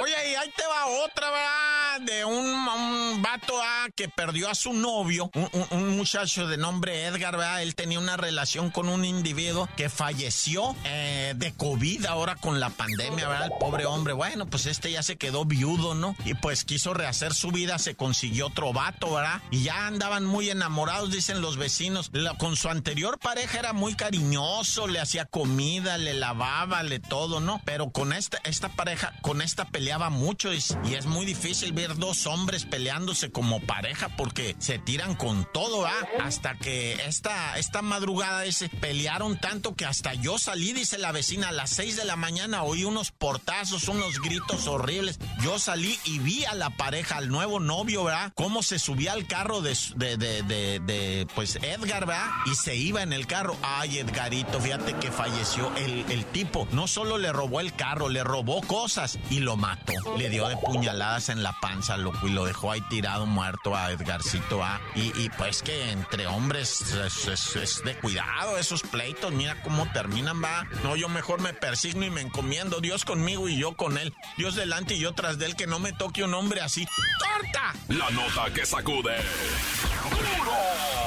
Oye, 0.00 0.30
y 0.30 0.34
ahí 0.34 0.50
te 0.56 0.66
va 0.66 0.86
otra, 1.04 1.30
¿verdad? 1.30 2.00
De 2.00 2.24
un, 2.24 2.46
un 2.46 3.22
vato 3.22 3.56
¿verdad? 3.56 3.90
que 3.94 4.08
perdió 4.08 4.48
a 4.48 4.54
su 4.54 4.72
novio, 4.72 5.30
un, 5.34 5.66
un, 5.70 5.96
muchacho 5.96 6.46
de 6.46 6.56
nombre 6.56 7.04
Edgar, 7.04 7.36
¿verdad? 7.38 7.62
Él 7.62 7.74
tenía 7.74 7.98
una 7.98 8.16
relación 8.16 8.70
con 8.70 8.88
un 8.88 9.04
individuo 9.04 9.68
que 9.76 9.88
falleció 9.88 10.76
eh, 10.84 11.34
de 11.36 11.52
COVID 11.54 12.06
ahora 12.06 12.36
con 12.36 12.60
la 12.60 12.70
pandemia, 12.70 13.28
¿verdad? 13.28 13.46
El 13.46 13.58
pobre 13.58 13.86
hombre. 13.86 14.12
Bueno, 14.12 14.46
pues 14.46 14.66
este 14.66 14.90
ya 14.90 15.02
se 15.02 15.16
quedó 15.16 15.44
viudo, 15.44 15.94
¿no? 15.94 16.14
Y 16.24 16.34
pues 16.34 16.64
quiso 16.64 16.94
rehacer 16.94 17.32
su 17.34 17.50
vida, 17.50 17.78
se 17.78 17.94
consiguió 17.94 18.48
otro 18.48 18.72
vato, 18.72 19.14
¿verdad? 19.14 19.40
Y 19.50 19.62
ya 19.62 19.86
andaban 19.86 20.24
muy 20.24 20.50
enamorados, 20.50 21.10
dicen 21.10 21.40
los 21.40 21.56
vecinos. 21.56 22.10
con 22.38 22.56
su 22.56 22.68
anterior 22.68 23.18
pareja 23.18 23.58
era 23.58 23.72
muy 23.72 23.94
cariñoso, 23.94 24.86
le 24.86 25.00
hacía 25.00 25.24
comida, 25.24 25.98
le 25.98 26.14
lavaba, 26.14 26.82
le 26.82 27.00
todo, 27.00 27.40
¿no? 27.40 27.60
Pero 27.64 27.90
con 27.90 28.12
esta, 28.12 28.38
esta 28.44 28.68
pareja, 28.68 29.14
con 29.22 29.40
esta 29.42 29.64
peleaba 29.66 30.10
mucho 30.10 30.52
y, 30.52 30.62
y 30.84 30.94
es 30.94 31.06
muy 31.06 31.24
difícil 31.24 31.72
ver 31.72 31.96
dos 31.96 32.26
hombres 32.26 32.64
peleándose 32.64 33.30
como 33.30 33.60
pareja 33.60 34.08
porque 34.16 34.56
se 34.58 34.78
tiran 34.78 35.14
con 35.14 35.46
todo, 35.52 35.86
¿ah? 35.86 36.08
Hasta 36.22 36.54
que 36.56 36.94
esta, 37.06 37.27
esta 37.56 37.82
madrugada 37.82 38.44
ese 38.44 38.68
pelearon 38.68 39.38
tanto 39.38 39.74
que 39.74 39.84
hasta 39.84 40.14
yo 40.14 40.38
salí, 40.38 40.72
dice 40.72 40.98
la 40.98 41.12
vecina, 41.12 41.48
a 41.48 41.52
las 41.52 41.70
6 41.70 41.96
de 41.96 42.04
la 42.04 42.16
mañana 42.16 42.62
oí 42.62 42.84
unos 42.84 43.10
portazos, 43.10 43.88
unos 43.88 44.20
gritos 44.20 44.66
horribles. 44.66 45.18
Yo 45.42 45.58
salí 45.58 45.98
y 46.04 46.18
vi 46.18 46.44
a 46.44 46.54
la 46.54 46.70
pareja, 46.70 47.16
al 47.16 47.28
nuevo 47.28 47.60
novio, 47.60 48.04
¿verdad? 48.04 48.32
Cómo 48.34 48.62
se 48.62 48.78
subía 48.78 49.12
al 49.12 49.26
carro 49.26 49.60
de, 49.60 49.76
de, 49.96 50.16
de, 50.16 50.42
de, 50.80 51.26
pues 51.34 51.56
Edgar, 51.56 52.06
¿verdad? 52.06 52.28
Y 52.46 52.54
se 52.54 52.76
iba 52.76 53.02
en 53.02 53.12
el 53.12 53.26
carro. 53.26 53.56
Ay, 53.62 53.98
Edgarito, 53.98 54.60
fíjate 54.60 54.94
que 54.94 55.10
falleció 55.10 55.74
el, 55.76 56.04
el 56.10 56.24
tipo. 56.26 56.68
No 56.72 56.86
solo 56.86 57.18
le 57.18 57.32
robó 57.32 57.60
el 57.60 57.74
carro, 57.74 58.08
le 58.08 58.24
robó 58.24 58.60
cosas 58.62 59.18
y 59.30 59.40
lo 59.40 59.56
mató. 59.56 59.92
Le 60.16 60.28
dio 60.30 60.48
de 60.48 60.56
puñaladas 60.56 61.28
en 61.28 61.42
la 61.42 61.52
panza, 61.60 61.96
loco, 61.96 62.26
y 62.26 62.30
lo 62.30 62.44
dejó 62.44 62.72
ahí 62.72 62.80
tirado 62.88 63.26
muerto 63.26 63.74
a 63.76 63.90
Edgarcito, 63.90 64.62
¿ah? 64.62 64.80
Y, 64.94 65.12
y 65.20 65.30
pues 65.36 65.62
que 65.62 65.90
entre 65.90 66.26
hombres 66.26 66.94
es, 67.26 67.56
es, 67.56 67.82
de 67.84 67.96
cuidado 67.98 68.58
esos 68.58 68.82
pleitos. 68.82 69.32
Mira 69.32 69.60
cómo 69.62 69.90
terminan, 69.92 70.42
va. 70.42 70.64
No, 70.82 70.94
yo 70.96 71.08
mejor 71.08 71.40
me 71.40 71.52
persigno 71.52 72.04
y 72.04 72.10
me 72.10 72.20
encomiendo. 72.20 72.80
Dios 72.80 73.04
conmigo 73.04 73.48
y 73.48 73.58
yo 73.58 73.76
con 73.76 73.98
él. 73.98 74.14
Dios 74.36 74.54
delante 74.54 74.94
y 74.94 75.00
yo 75.00 75.12
tras 75.12 75.38
de 75.38 75.46
él. 75.46 75.56
Que 75.56 75.66
no 75.66 75.78
me 75.78 75.92
toque 75.92 76.22
un 76.22 76.34
hombre 76.34 76.60
así. 76.60 76.86
¡Corta! 77.18 77.74
La 77.88 78.10
nota 78.10 78.52
que 78.54 78.64
sacude. 78.64 79.16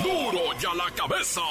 ¡Duro! 0.03 0.31
¡Duro 0.31 0.59
ya 0.59 0.73
la 0.73 0.91
cabeza! 0.91 1.41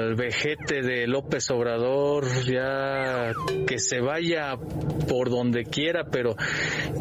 al 0.07 0.15
vejete 0.15 0.81
de 0.81 1.05
López 1.05 1.51
Obrador, 1.51 2.25
ya 2.45 3.33
que 3.67 3.77
se 3.77 3.99
vaya 3.99 4.55
por 5.09 5.29
donde 5.29 5.65
quiera, 5.65 6.05
pero 6.09 6.37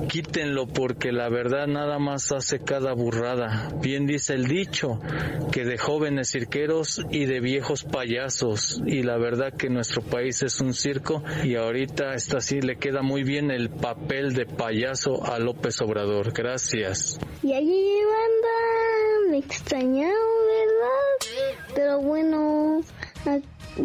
quítenlo 0.08 0.66
porque 0.66 1.12
la 1.12 1.28
verdad 1.28 1.68
nada 1.68 2.00
más 2.00 2.32
hace 2.32 2.58
cada 2.58 2.92
burro 2.92 3.26
Bien 3.80 4.06
dice 4.06 4.34
el 4.34 4.46
dicho, 4.46 4.98
que 5.52 5.64
de 5.64 5.78
jóvenes 5.78 6.32
cirqueros 6.32 7.04
y 7.10 7.26
de 7.26 7.40
viejos 7.40 7.84
payasos. 7.84 8.80
Y 8.86 9.02
la 9.02 9.18
verdad 9.18 9.52
que 9.52 9.68
nuestro 9.68 10.02
país 10.02 10.42
es 10.42 10.60
un 10.60 10.74
circo 10.74 11.22
y 11.44 11.54
ahorita 11.54 12.14
está 12.14 12.38
así, 12.38 12.60
le 12.60 12.76
queda 12.76 13.02
muy 13.02 13.22
bien 13.22 13.50
el 13.50 13.70
papel 13.70 14.34
de 14.34 14.46
payaso 14.46 15.24
a 15.24 15.38
López 15.38 15.80
Obrador. 15.80 16.32
Gracias. 16.32 17.18
Y 17.42 17.52
allí 17.52 17.96
me 19.28 19.38
¿verdad? 19.38 21.06
Pero 21.76 22.00
bueno, 22.00 22.80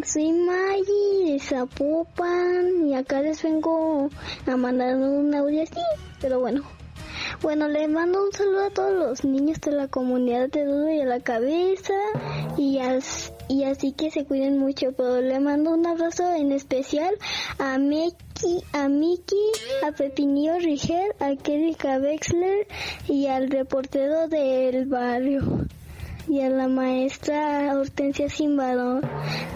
soy 0.02 0.32
Maggie 0.32 1.32
de 1.32 1.38
Zapopan 1.38 2.86
y 2.86 2.94
acá 2.94 3.20
les 3.20 3.42
vengo 3.42 4.08
a 4.46 4.56
mandar 4.56 4.96
un 4.96 5.34
audio 5.34 5.62
así, 5.62 5.82
pero 6.18 6.40
bueno. 6.40 6.62
Bueno, 7.42 7.68
le 7.68 7.88
mando 7.88 8.24
un 8.24 8.32
saludo 8.32 8.64
a 8.64 8.70
todos 8.70 8.94
los 8.94 9.24
niños 9.24 9.60
de 9.60 9.72
la 9.72 9.88
comunidad 9.88 10.48
de 10.48 10.64
Dudo 10.64 10.90
y 10.90 11.00
a 11.00 11.04
la 11.04 11.20
cabeza 11.20 11.92
y, 12.56 12.78
así 12.78 13.92
que 13.92 14.10
se 14.10 14.24
cuiden 14.24 14.56
mucho, 14.56 14.92
pero 14.96 15.20
le 15.20 15.38
mando 15.38 15.72
un 15.72 15.86
abrazo 15.86 16.32
en 16.32 16.52
especial 16.52 17.14
a 17.58 17.76
Meki, 17.76 18.64
a 18.72 18.88
Miki, 18.88 19.50
a 19.86 19.92
Pepinillo 19.92 20.58
Rigel, 20.60 21.12
a 21.20 21.36
Kerika 21.36 21.98
Wexler 21.98 22.66
y 23.06 23.26
al 23.26 23.50
reportero 23.50 24.28
del 24.28 24.86
barrio 24.86 25.66
y 26.28 26.40
a 26.40 26.48
la 26.48 26.68
maestra 26.68 27.72
Hortensia 27.74 28.28
Simbadón. 28.28 29.02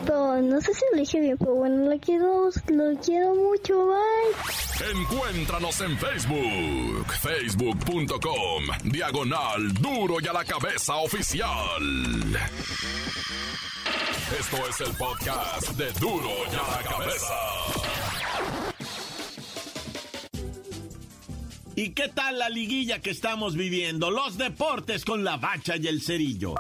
Pero 0.05 0.41
no 0.43 0.61
sé 0.61 0.75
si 0.75 0.85
lo 0.93 0.99
dije 0.99 1.21
bien, 1.21 1.37
pero 1.39 1.55
bueno, 1.55 1.91
lo 1.91 1.99
quiero, 1.99 2.51
lo 2.69 3.01
quiero 3.01 3.35
mucho, 3.35 3.87
bye. 3.87 4.91
Encuéntranos 5.01 5.81
en 5.81 5.99
Facebook, 5.99 7.13
facebook.com, 7.23 8.65
diagonal 8.85 9.73
duro 9.75 10.17
y 10.21 10.27
a 10.27 10.33
la 10.33 10.45
cabeza 10.45 10.97
oficial. 10.97 11.83
Esto 14.39 14.57
es 14.69 14.81
el 14.81 14.93
podcast 14.97 15.69
de 15.71 15.93
duro 16.01 16.29
y 16.51 16.55
a 16.55 16.77
la 16.77 16.83
cabeza. 16.83 17.35
¿Y 21.79 21.91
qué 21.91 22.09
tal 22.09 22.39
la 22.39 22.49
liguilla 22.49 23.01
que 23.03 23.11
estamos 23.11 23.55
viviendo? 23.55 24.11
Los 24.11 24.39
deportes 24.39 25.05
con 25.05 25.25
la 25.25 25.37
bacha 25.37 25.77
y 25.77 25.87
el 25.87 26.01
cerillo. 26.01 26.55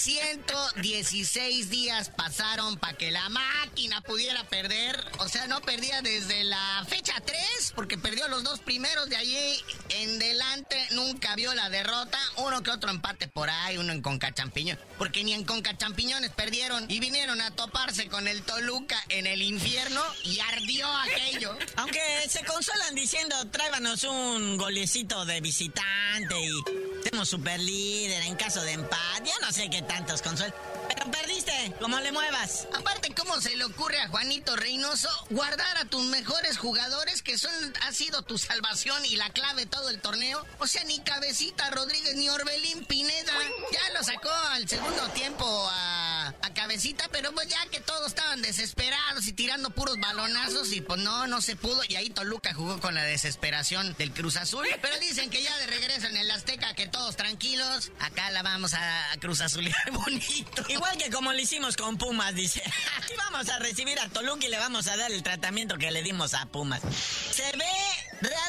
116 0.00 1.68
días 1.68 2.08
pasaron 2.08 2.78
para 2.78 2.96
que 2.96 3.10
la 3.10 3.28
máquina 3.28 4.00
pudiera 4.00 4.44
perder. 4.44 4.98
O 5.18 5.28
sea, 5.28 5.46
no 5.46 5.60
perdía 5.60 6.00
desde 6.00 6.42
la 6.44 6.86
fecha 6.88 7.20
3, 7.22 7.72
porque 7.74 7.98
perdió 7.98 8.26
los 8.28 8.42
dos 8.42 8.60
primeros 8.60 9.10
de 9.10 9.16
allí 9.16 9.62
en 9.90 10.18
delante. 10.18 10.76
Nunca 10.92 11.36
vio 11.36 11.52
la 11.54 11.68
derrota. 11.68 12.18
Uno 12.38 12.62
que 12.62 12.70
otro 12.70 12.90
empate 12.90 13.28
por 13.28 13.50
ahí, 13.50 13.76
uno 13.76 13.92
en 13.92 14.00
Conca 14.00 14.32
Champiñón. 14.32 14.78
Porque 14.96 15.22
ni 15.22 15.34
en 15.34 15.44
Conca 15.44 15.76
Champiñones 15.76 16.30
perdieron 16.30 16.90
y 16.90 16.98
vinieron 16.98 17.42
a 17.42 17.50
toparse 17.50 18.08
con 18.08 18.26
el 18.26 18.42
Toluca 18.42 18.98
en 19.10 19.26
el 19.26 19.42
infierno 19.42 20.02
y 20.24 20.40
ardió 20.40 20.88
aquello. 20.96 21.58
Aunque 21.76 22.00
se 22.26 22.42
consuelan 22.44 22.94
diciendo, 22.94 23.36
tráiganos 23.50 24.04
un 24.04 24.56
golecito 24.56 25.26
de 25.26 25.42
visitante 25.42 26.40
y 26.40 26.89
tenemos 27.02 27.28
super 27.28 27.58
líder 27.58 28.22
en 28.22 28.36
caso 28.36 28.62
de 28.62 28.72
empate. 28.72 29.30
Yo 29.30 29.46
no 29.46 29.52
sé 29.52 29.68
qué 29.70 29.82
tantos 29.82 30.22
consuelos. 30.22 30.54
Pero 30.88 31.10
perdiste, 31.10 31.74
como 31.80 32.00
le 32.00 32.10
muevas. 32.12 32.66
Aparte, 32.76 33.14
¿cómo 33.14 33.40
se 33.40 33.56
le 33.56 33.64
ocurre 33.64 34.00
a 34.00 34.08
Juanito 34.08 34.56
Reynoso 34.56 35.08
guardar 35.30 35.76
a 35.78 35.84
tus 35.84 36.02
mejores 36.02 36.58
jugadores 36.58 37.22
que 37.22 37.38
son 37.38 37.52
ha 37.82 37.92
sido 37.92 38.22
tu 38.22 38.38
salvación 38.38 39.04
y 39.04 39.16
la 39.16 39.30
clave 39.30 39.66
todo 39.66 39.88
el 39.88 40.00
torneo? 40.00 40.44
O 40.58 40.66
sea, 40.66 40.82
ni 40.84 40.98
Cabecita 41.00 41.70
Rodríguez 41.70 42.16
ni 42.16 42.28
Orbelín 42.28 42.84
Pineda. 42.84 43.32
Ya 43.72 43.98
lo 43.98 44.02
sacó 44.02 44.30
al 44.50 44.68
segundo 44.68 45.08
tiempo 45.10 45.44
a, 45.46 45.99
a 46.42 46.54
Cabecita, 46.54 47.08
pero 47.10 47.32
pues 47.32 47.48
ya 47.48 47.64
que 47.70 47.80
todos 47.80 48.08
estaban 48.08 48.42
desesperados 48.42 49.26
y 49.26 49.32
tirando 49.32 49.70
puros 49.70 49.98
balonazos 49.98 50.72
y 50.72 50.80
pues 50.80 51.00
no, 51.00 51.26
no 51.26 51.40
se 51.40 51.56
pudo. 51.56 51.82
Y 51.88 51.96
ahí 51.96 52.10
Toluca 52.10 52.54
jugó 52.54 52.80
con 52.80 52.94
la 52.94 53.04
desesperación 53.04 53.94
del 53.98 54.12
Cruz 54.12 54.36
Azul. 54.36 54.66
Pero 54.80 54.98
dicen 54.98 55.30
que 55.30 55.42
ya 55.42 55.56
de 55.58 55.66
regreso 55.66 56.06
en 56.06 56.16
el 56.16 56.30
Azteca, 56.30 56.74
que 56.74 56.86
todos 56.86 57.16
tranquilos. 57.16 57.92
Acá 58.00 58.30
la 58.30 58.42
vamos 58.42 58.74
a 58.74 59.16
Cruz 59.20 59.40
Azulear 59.40 59.90
bonito. 59.92 60.64
Igual 60.68 60.96
que 60.96 61.10
como 61.10 61.32
lo 61.32 61.38
hicimos 61.38 61.76
con 61.76 61.98
Pumas, 61.98 62.34
dice. 62.34 62.62
Vamos 63.16 63.48
a 63.48 63.58
recibir 63.58 63.98
a 64.00 64.08
Toluca 64.08 64.46
y 64.46 64.48
le 64.48 64.58
vamos 64.58 64.86
a 64.88 64.96
dar 64.96 65.12
el 65.12 65.22
tratamiento 65.22 65.78
que 65.78 65.90
le 65.90 66.02
dimos 66.02 66.34
a 66.34 66.46
Pumas. 66.46 66.80
Se 67.32 67.42
ve 67.56 67.64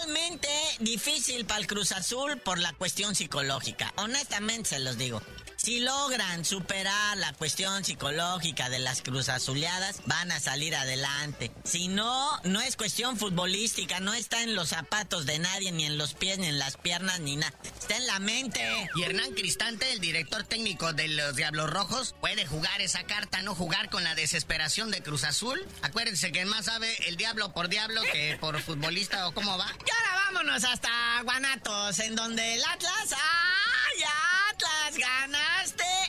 realmente 0.05 0.47
difícil 0.79 1.45
para 1.45 1.59
el 1.59 1.67
Cruz 1.67 1.91
Azul 1.91 2.37
por 2.37 2.59
la 2.59 2.73
cuestión 2.73 3.15
psicológica. 3.15 3.93
Honestamente 3.97 4.69
se 4.69 4.79
los 4.79 4.97
digo. 4.97 5.21
Si 5.61 5.79
logran 5.79 6.43
superar 6.43 7.17
la 7.17 7.33
cuestión 7.33 7.85
psicológica 7.85 8.71
de 8.71 8.79
las 8.79 9.03
cruzazuleadas, 9.03 10.01
van 10.07 10.31
a 10.31 10.39
salir 10.39 10.75
adelante. 10.75 11.51
Si 11.63 11.87
no, 11.87 12.31
no 12.43 12.61
es 12.61 12.75
cuestión 12.75 13.15
futbolística, 13.15 13.99
no 13.99 14.15
está 14.15 14.41
en 14.41 14.55
los 14.55 14.69
zapatos 14.69 15.27
de 15.27 15.37
nadie, 15.37 15.71
ni 15.71 15.85
en 15.85 15.99
los 15.99 16.15
pies, 16.15 16.39
ni 16.39 16.47
en 16.47 16.57
las 16.57 16.77
piernas, 16.77 17.19
ni 17.19 17.35
nada. 17.35 17.53
Está 17.79 17.95
en 17.97 18.07
la 18.07 18.17
mente. 18.17 18.89
Y 18.95 19.03
Hernán 19.03 19.33
Cristante, 19.33 19.91
el 19.91 19.99
director 19.99 20.43
técnico 20.45 20.93
de 20.93 21.09
los 21.09 21.35
Diablos 21.35 21.69
Rojos, 21.69 22.15
puede 22.19 22.47
jugar 22.47 22.81
esa 22.81 23.03
carta, 23.03 23.43
no 23.43 23.53
jugar 23.53 23.91
con 23.91 24.03
la 24.03 24.15
desesperación 24.15 24.89
de 24.89 25.03
Cruz 25.03 25.23
Azul. 25.23 25.63
Acuérdense 25.83 26.31
que 26.31 26.43
más 26.45 26.65
sabe 26.65 27.07
el 27.07 27.17
diablo 27.17 27.53
por 27.53 27.69
diablo 27.69 28.01
que 28.11 28.35
por 28.41 28.59
futbolista 28.61 29.27
o 29.27 29.33
cómo 29.35 29.59
va. 29.59 29.71
Ahora 29.91 30.23
vámonos 30.25 30.63
hasta 30.63 30.89
Guanatos, 31.23 31.99
en 31.99 32.15
donde 32.15 32.55
el 32.55 32.63
Atlas. 32.63 33.13
¡Ay, 33.13 34.03
Atlas! 34.49 34.97
Ganaste 34.97 36.00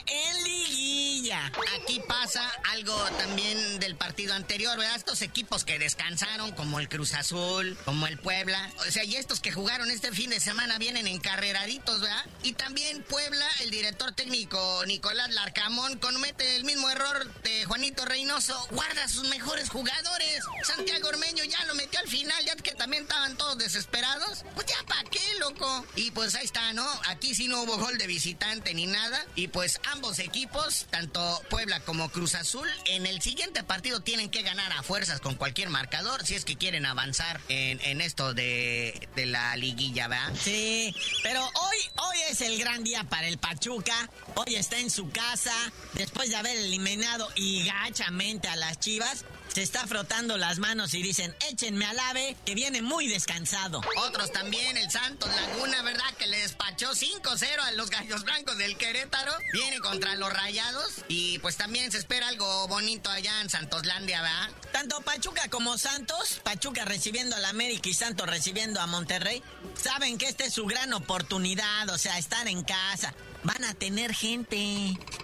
pasa 2.13 2.47
algo 2.73 2.95
también 3.17 3.81
del 3.81 3.97
partido 3.97 4.35
anterior, 4.35 4.77
¿verdad? 4.77 4.97
Estos 4.97 5.23
equipos 5.23 5.65
que 5.65 5.79
descansaron, 5.79 6.53
como 6.53 6.79
el 6.79 6.91
Cruz 6.91 7.15
Azul, 7.15 7.75
como 7.87 8.07
el 8.07 8.19
Puebla. 8.19 8.71
O 8.87 8.91
sea, 8.91 9.03
y 9.03 9.17
estos 9.17 9.41
que 9.41 9.51
jugaron 9.51 9.91
este 9.91 10.13
fin 10.13 10.29
de 10.29 10.39
semana 10.39 10.77
vienen 10.77 11.07
encarreraditos, 11.07 12.03
¿verdad? 12.03 12.27
Y 12.43 12.53
también 12.53 13.03
Puebla, 13.05 13.47
el 13.61 13.71
director 13.71 14.13
técnico 14.13 14.85
Nicolás 14.87 15.31
Larcamón, 15.31 15.99
comete 15.99 16.57
el 16.57 16.65
mismo 16.65 16.91
error 16.91 17.33
de 17.45 17.65
Juanito 17.65 18.05
Reynoso. 18.05 18.69
Guarda 18.73 19.09
sus 19.09 19.27
mejores 19.29 19.71
jugadores. 19.71 20.45
Santiago 20.65 21.09
Ormeño 21.09 21.45
ya 21.45 21.65
lo 21.65 21.75
metió 21.75 21.99
al 21.99 22.09
final, 22.09 22.45
ya 22.45 22.57
que 22.57 22.73
también 22.73 23.05
estaban 23.05 23.39
todos 23.39 23.57
desesperados. 23.57 24.45
Pues 24.55 24.67
ya, 24.67 24.77
¿para 24.87 25.09
qué, 25.09 25.23
loco? 25.41 25.87
Y 25.97 26.11
pues 26.11 26.35
ahí 26.35 26.45
está, 26.45 26.75
¿no? 26.75 26.87
Aquí 27.09 27.35
sí 27.35 27.49
no 27.49 27.63
hubo 27.63 27.79
gol 27.79 27.97
de 27.97 28.07
visitante 28.07 28.75
ni 28.75 28.85
nada. 28.85 29.25
Y 29.35 29.49
pues 29.49 29.81
ambos 29.91 30.19
equipos, 30.19 30.87
tanto 30.91 31.43
Puebla 31.49 31.81
como 31.81 32.02
Cruz 32.09 32.35
Azul, 32.35 32.69
en 32.87 33.07
el 33.07 33.23
siguiente 33.23 33.63
partido 33.63 34.01
tienen 34.01 34.31
que 34.31 34.43
ganar 34.43 34.73
a 34.73 34.83
fuerzas 34.83 35.21
con 35.21 35.35
cualquier 35.35 35.69
marcador 35.69 36.25
si 36.27 36.35
es 36.35 36.45
que 36.45 36.57
quieren 36.57 36.87
avanzar 36.87 37.41
en, 37.49 38.01
esto 38.01 38.35
de, 38.35 39.09
de 39.15 39.27
la 39.27 39.57
liguilla, 39.57 40.09
¿verdad? 40.09 40.33
Sí, 40.41 40.95
pero 41.23 41.45
hoy, 41.45 41.77
hoy 41.97 42.17
es 42.31 42.41
el 42.41 42.59
gran 42.59 42.85
día 42.85 43.05
para 43.05 43.29
el 43.29 43.39
Pachuca. 43.39 44.11
Hoy 44.35 44.55
está 44.55 44.79
en 44.79 44.91
su 44.91 45.11
casa, 45.11 45.55
después 45.95 46.31
de 46.31 46.37
haber 46.37 46.57
eliminado 46.57 47.29
y 47.37 47.65
gachamente 47.65 48.49
a 48.49 48.57
las 48.57 48.79
Chivas. 48.81 49.25
Se 49.53 49.63
está 49.63 49.87
frotando 49.87 50.39
las 50.39 50.59
manos 50.59 50.95
y 50.95 51.03
dicen, 51.03 51.35
échenme 51.51 51.85
al 51.85 51.99
ave, 51.99 52.37
que 52.47 52.55
viene 52.55 52.81
muy 52.81 53.07
descansado. 53.07 53.83
Otros 53.99 54.33
también, 54.33 54.79
el 54.79 54.91
Santos 54.91 55.29
Laguna, 55.35 55.83
¿verdad? 55.83 56.15
Que 56.19 56.27
le 56.27 56.39
despachó 56.39 56.93
5-0 56.93 57.61
a 57.61 57.73
los 57.73 57.91
Gallos 57.91 58.25
Blancos 58.25 58.57
del 58.57 58.79
Querétaro. 58.79 59.33
Viene 59.53 59.79
contra 59.81 60.15
los 60.15 60.33
Rayados. 60.33 60.93
Y 61.09 61.39
pues 61.41 61.59
también 61.59 61.93
se 61.93 61.99
espera 61.99 62.29
algo 62.29 62.67
bonito 62.69 63.11
allá 63.11 63.43
en 63.43 63.51
Santoslandia, 63.51 64.23
¿verdad? 64.23 64.51
Tanto 64.73 65.03
Pachuca 65.03 65.49
como 65.51 65.77
Santos, 65.77 66.41
Pachuca 66.43 66.87
recibiendo 66.87 67.37
al 67.37 67.45
América 67.45 67.91
y 67.91 67.95
Santos 67.95 68.27
recibiendo 68.27 68.81
a 68.81 68.87
Monterrey, 68.87 69.43
saben 69.81 70.17
que 70.17 70.29
esta 70.29 70.45
es 70.45 70.55
su 70.55 70.65
gran 70.65 70.95
oportunidad, 70.95 71.91
o 71.91 71.99
sea, 71.99 72.17
estar 72.17 72.49
en 72.49 72.65
casa. 72.65 73.15
Van 73.45 73.65
a 73.65 73.75
tener 73.75 74.15
gente. 74.15 74.57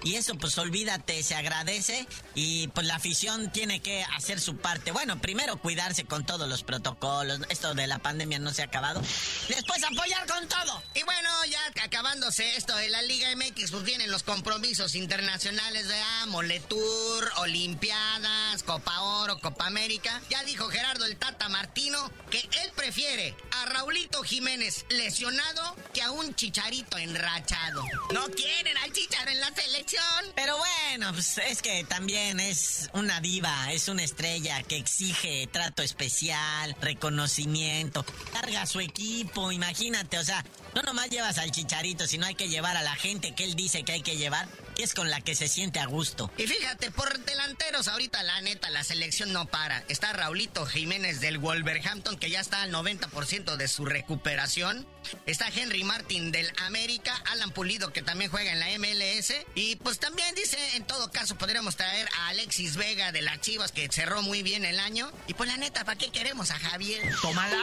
Y 0.02 0.14
eso, 0.14 0.35
pues 0.37 0.59
olvídate, 0.59 1.22
se 1.22 1.35
agradece. 1.35 2.07
Y 2.35 2.68
pues 2.68 2.87
la 2.87 2.96
afición 2.96 3.50
tiene 3.52 3.81
que 3.81 4.04
hacer 4.16 4.40
su 4.40 4.57
parte. 4.57 4.90
Bueno, 4.90 5.20
primero 5.20 5.59
cuidarse 5.59 6.04
con 6.04 6.26
todos 6.26 6.48
los 6.48 6.62
protocolos. 6.62 7.40
Esto 7.48 7.74
de 7.74 7.87
la 7.87 7.98
pandemia 7.98 8.38
no 8.38 8.52
se 8.52 8.62
ha 8.62 8.66
acabado. 8.66 9.00
Después 9.48 9.83
apoyar 9.85 10.26
con 10.26 10.48
todo. 10.48 10.83
Y 10.94 11.02
bueno, 11.04 11.28
ya 11.50 11.61
acabándose 11.85 12.57
esto 12.57 12.74
de 12.76 12.88
la 12.88 13.02
Liga 13.02 13.28
MX, 13.37 13.70
pues 13.70 13.85
vienen 13.85 14.11
los 14.11 14.22
compromisos 14.22 14.94
internacionales 14.94 15.88
de 15.88 15.98
Moletour, 16.28 17.33
Olimpiadas, 17.38 18.62
Copa 18.62 19.00
Oro, 19.00 19.38
Copa 19.38 19.66
América. 19.66 20.20
Ya 20.31 20.42
dijo 20.44 20.68
Gerardo 20.68 21.04
el 21.04 21.16
Tata 21.16 21.48
Martino 21.48 22.11
que 22.31 22.38
él 22.38 22.72
prefiere 22.76 23.35
a 23.52 23.66
Raulito 23.66 24.22
Jiménez 24.22 24.85
lesionado 24.90 25.76
que 25.92 26.02
a 26.02 26.11
un 26.11 26.35
chicharito 26.35 26.98
enrachado. 26.98 27.85
No 28.12 28.26
quieren 28.28 28.76
al 28.78 28.92
chicharo 28.92 29.30
en 29.30 29.40
la 29.40 29.54
selección. 29.54 30.24
Pero 30.34 30.56
bueno, 30.56 31.12
pues 31.12 31.38
es 31.38 31.60
que 31.60 31.84
también 31.84 32.40
es 32.40 32.88
una 32.94 33.20
diva, 33.20 33.70
es 33.72 33.88
una 33.88 34.02
estrella 34.02 34.62
que 34.62 34.76
exige 34.76 35.46
trato 35.52 35.82
especial, 35.82 36.74
reconocimiento, 36.80 38.04
carga 38.32 38.62
a 38.62 38.66
su 38.66 38.80
equipo, 38.80 39.52
imagínate, 39.52 40.18
o 40.18 40.24
sea, 40.24 40.44
no 40.74 40.82
nomás 40.82 41.10
llevas 41.10 41.38
al 41.38 41.50
chicharito, 41.50 42.06
sino 42.06 42.26
hay 42.26 42.34
que 42.34 42.48
llevar 42.48 42.76
a 42.76 42.82
la 42.82 42.94
gente 42.94 43.34
que 43.34 43.44
él 43.44 43.54
dice 43.54 43.82
que 43.82 43.92
hay 43.92 44.02
que 44.02 44.16
llevar, 44.16 44.48
que 44.74 44.84
es 44.84 44.94
con 44.94 45.10
la 45.10 45.20
que 45.20 45.34
se 45.34 45.48
siente 45.48 45.80
a 45.80 45.86
gusto. 45.86 46.30
Y 46.38 46.46
fíjate, 46.46 46.90
por 46.90 47.18
delanteros, 47.24 47.88
ahorita 47.88 48.22
la 48.22 48.40
neta, 48.40 48.70
la 48.70 48.84
selección 48.84 49.32
no 49.32 49.46
para. 49.46 49.84
Está 49.88 50.12
Raulito 50.12 50.64
Jiménez 50.66 51.20
del 51.20 51.38
Wolverhampton, 51.38 52.16
que 52.16 52.30
ya 52.30 52.40
está 52.40 52.62
al 52.62 52.72
90% 52.72 53.56
de 53.56 53.68
su 53.68 53.84
recuperación. 53.84 54.86
Está 55.26 55.48
Henry 55.48 55.84
Martin 55.84 56.32
del 56.32 56.50
América, 56.66 57.14
Alan 57.26 57.50
Pulido, 57.50 57.92
que 57.92 57.97
también 58.02 58.30
juega 58.30 58.52
en 58.52 58.61
la 58.61 58.66
MLS. 58.78 59.34
Y 59.54 59.76
pues 59.76 59.98
también 59.98 60.34
dice, 60.34 60.58
en 60.76 60.84
todo 60.84 61.11
caso, 61.11 61.37
podríamos 61.37 61.76
traer 61.76 62.08
a 62.18 62.28
Alexis 62.28 62.76
Vega 62.76 63.12
de 63.12 63.22
las 63.22 63.40
Chivas, 63.40 63.72
que 63.72 63.88
cerró 63.90 64.22
muy 64.22 64.42
bien 64.42 64.64
el 64.64 64.78
año. 64.78 65.11
Y 65.26 65.34
pues 65.34 65.48
la 65.48 65.56
neta, 65.56 65.84
¿para 65.84 65.98
qué 65.98 66.11
queremos 66.11 66.50
a 66.50 66.58
Javier? 66.58 67.14
¡Tómala! 67.20 67.58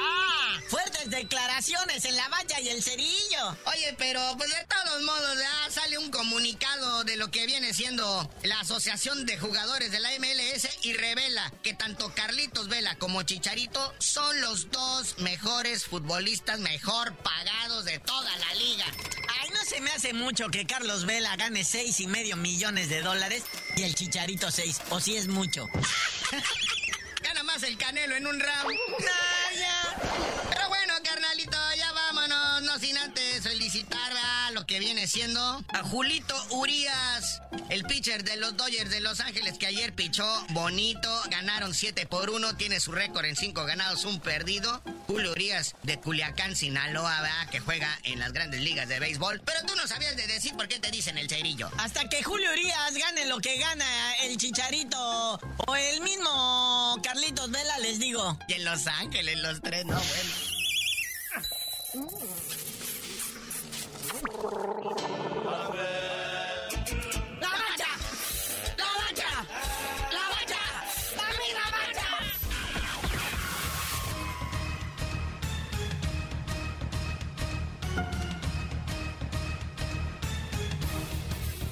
Fuertes 0.69 1.09
declaraciones 1.09 2.05
en 2.05 2.15
la 2.15 2.27
valla 2.29 2.59
y 2.59 2.69
el 2.69 2.81
cerillo. 2.81 3.57
Oye, 3.65 3.95
pero 3.97 4.21
pues 4.37 4.49
de 4.49 4.65
todos 4.65 5.01
modos, 5.03 5.37
ya 5.37 5.71
sale 5.71 5.97
un 5.97 6.09
comunicado 6.11 7.03
de 7.03 7.17
lo 7.17 7.29
que 7.29 7.45
viene 7.45 7.73
siendo 7.73 8.29
la 8.43 8.59
Asociación 8.61 9.25
de 9.25 9.37
Jugadores 9.37 9.91
de 9.91 9.99
la 9.99 10.09
MLS 10.19 10.67
y 10.81 10.93
revela 10.93 11.51
que 11.61 11.73
tanto 11.73 12.13
Carlitos 12.15 12.67
Vela 12.67 12.95
como 12.95 13.23
Chicharito 13.23 13.93
son 13.99 14.41
los 14.41 14.71
dos 14.71 15.17
mejores 15.19 15.85
futbolistas 15.85 16.59
mejor 16.59 17.15
pagados 17.17 17.85
de 17.85 17.99
toda 17.99 18.35
la 18.37 18.53
liga. 18.55 18.85
Ay, 19.41 19.49
no 19.51 19.63
se 19.65 19.81
me 19.81 19.91
hace 19.91 20.13
mucho 20.25 20.49
que 20.49 20.65
Carlos 20.65 21.05
Vela 21.05 21.35
gane 21.35 21.63
seis 21.63 21.99
y 21.99 22.07
medio 22.07 22.35
millones 22.35 22.89
de 22.89 23.03
dólares 23.03 23.43
y 23.75 23.83
el 23.83 23.93
Chicharito 23.93 24.49
seis, 24.49 24.81
o 24.89 24.99
si 24.99 25.15
es 25.17 25.27
mucho. 25.27 25.69
Gana 27.21 27.43
más 27.43 27.61
el 27.61 27.77
Canelo 27.77 28.15
en 28.15 28.25
un 28.25 28.39
round. 28.39 28.75
Pero 28.97 29.84
a 35.05 35.83
Julito 35.83 36.35
Urias, 36.49 37.39
el 37.69 37.83
pitcher 37.83 38.23
de 38.23 38.37
los 38.37 38.57
Dodgers 38.57 38.89
de 38.89 39.01
Los 39.01 39.19
Ángeles 39.19 39.59
que 39.59 39.67
ayer 39.67 39.93
pichó 39.93 40.25
bonito, 40.49 41.21
ganaron 41.29 41.75
7 41.75 42.07
por 42.07 42.31
1, 42.31 42.57
tiene 42.57 42.79
su 42.79 42.91
récord 42.91 43.23
en 43.25 43.35
5 43.35 43.65
ganados, 43.65 44.03
un 44.05 44.19
perdido. 44.19 44.81
Julio 45.05 45.33
Urias 45.33 45.75
de 45.83 45.99
Culiacán, 45.99 46.55
Sinaloa, 46.55 47.21
¿verdad? 47.21 47.49
que 47.51 47.59
juega 47.59 47.87
en 48.01 48.17
las 48.17 48.33
grandes 48.33 48.61
ligas 48.61 48.89
de 48.89 48.99
béisbol. 48.99 49.41
Pero 49.45 49.59
tú 49.67 49.75
no 49.75 49.87
sabías 49.87 50.15
de 50.15 50.25
decir 50.25 50.55
por 50.55 50.67
qué 50.67 50.79
te 50.79 50.89
dicen 50.89 51.19
el 51.19 51.29
cerillo. 51.29 51.69
Hasta 51.77 52.09
que 52.09 52.23
Julio 52.23 52.51
Urias 52.51 52.95
gane 52.95 53.27
lo 53.27 53.37
que 53.39 53.59
gana 53.59 54.15
el 54.23 54.37
Chicharito 54.37 55.39
o 55.67 55.75
el 55.75 56.01
mismo 56.01 56.99
Carlitos 57.03 57.51
Vela, 57.51 57.77
les 57.77 57.99
digo. 57.99 58.39
Y 58.47 58.53
en 58.53 58.65
Los 58.65 58.87
Ángeles 58.87 59.37
los 59.37 59.61
tres, 59.61 59.85
no, 59.85 60.01
bueno. 60.01 60.55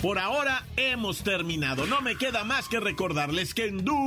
Por 0.03 0.19
ahora 0.19 0.65
hemos 0.75 1.23
terminado. 1.23 1.86
No 1.88 2.01
me 2.01 2.17
queda 2.17 2.43
más 2.43 2.67
que 2.67 2.82
recordarles 2.82 3.53
que 3.53 3.67
en 3.67 3.86
duro 3.86 4.03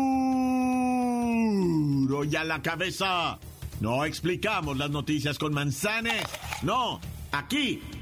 y 2.25 2.37
a 2.37 2.45
la 2.45 2.61
cabeza 2.61 3.39
no 3.81 4.05
explicamos 4.05 4.77
las 4.77 4.91
noticias 4.91 5.39
con 5.39 5.55
manzanes. 5.55 6.23
No, 6.63 7.01
aquí 7.33 7.81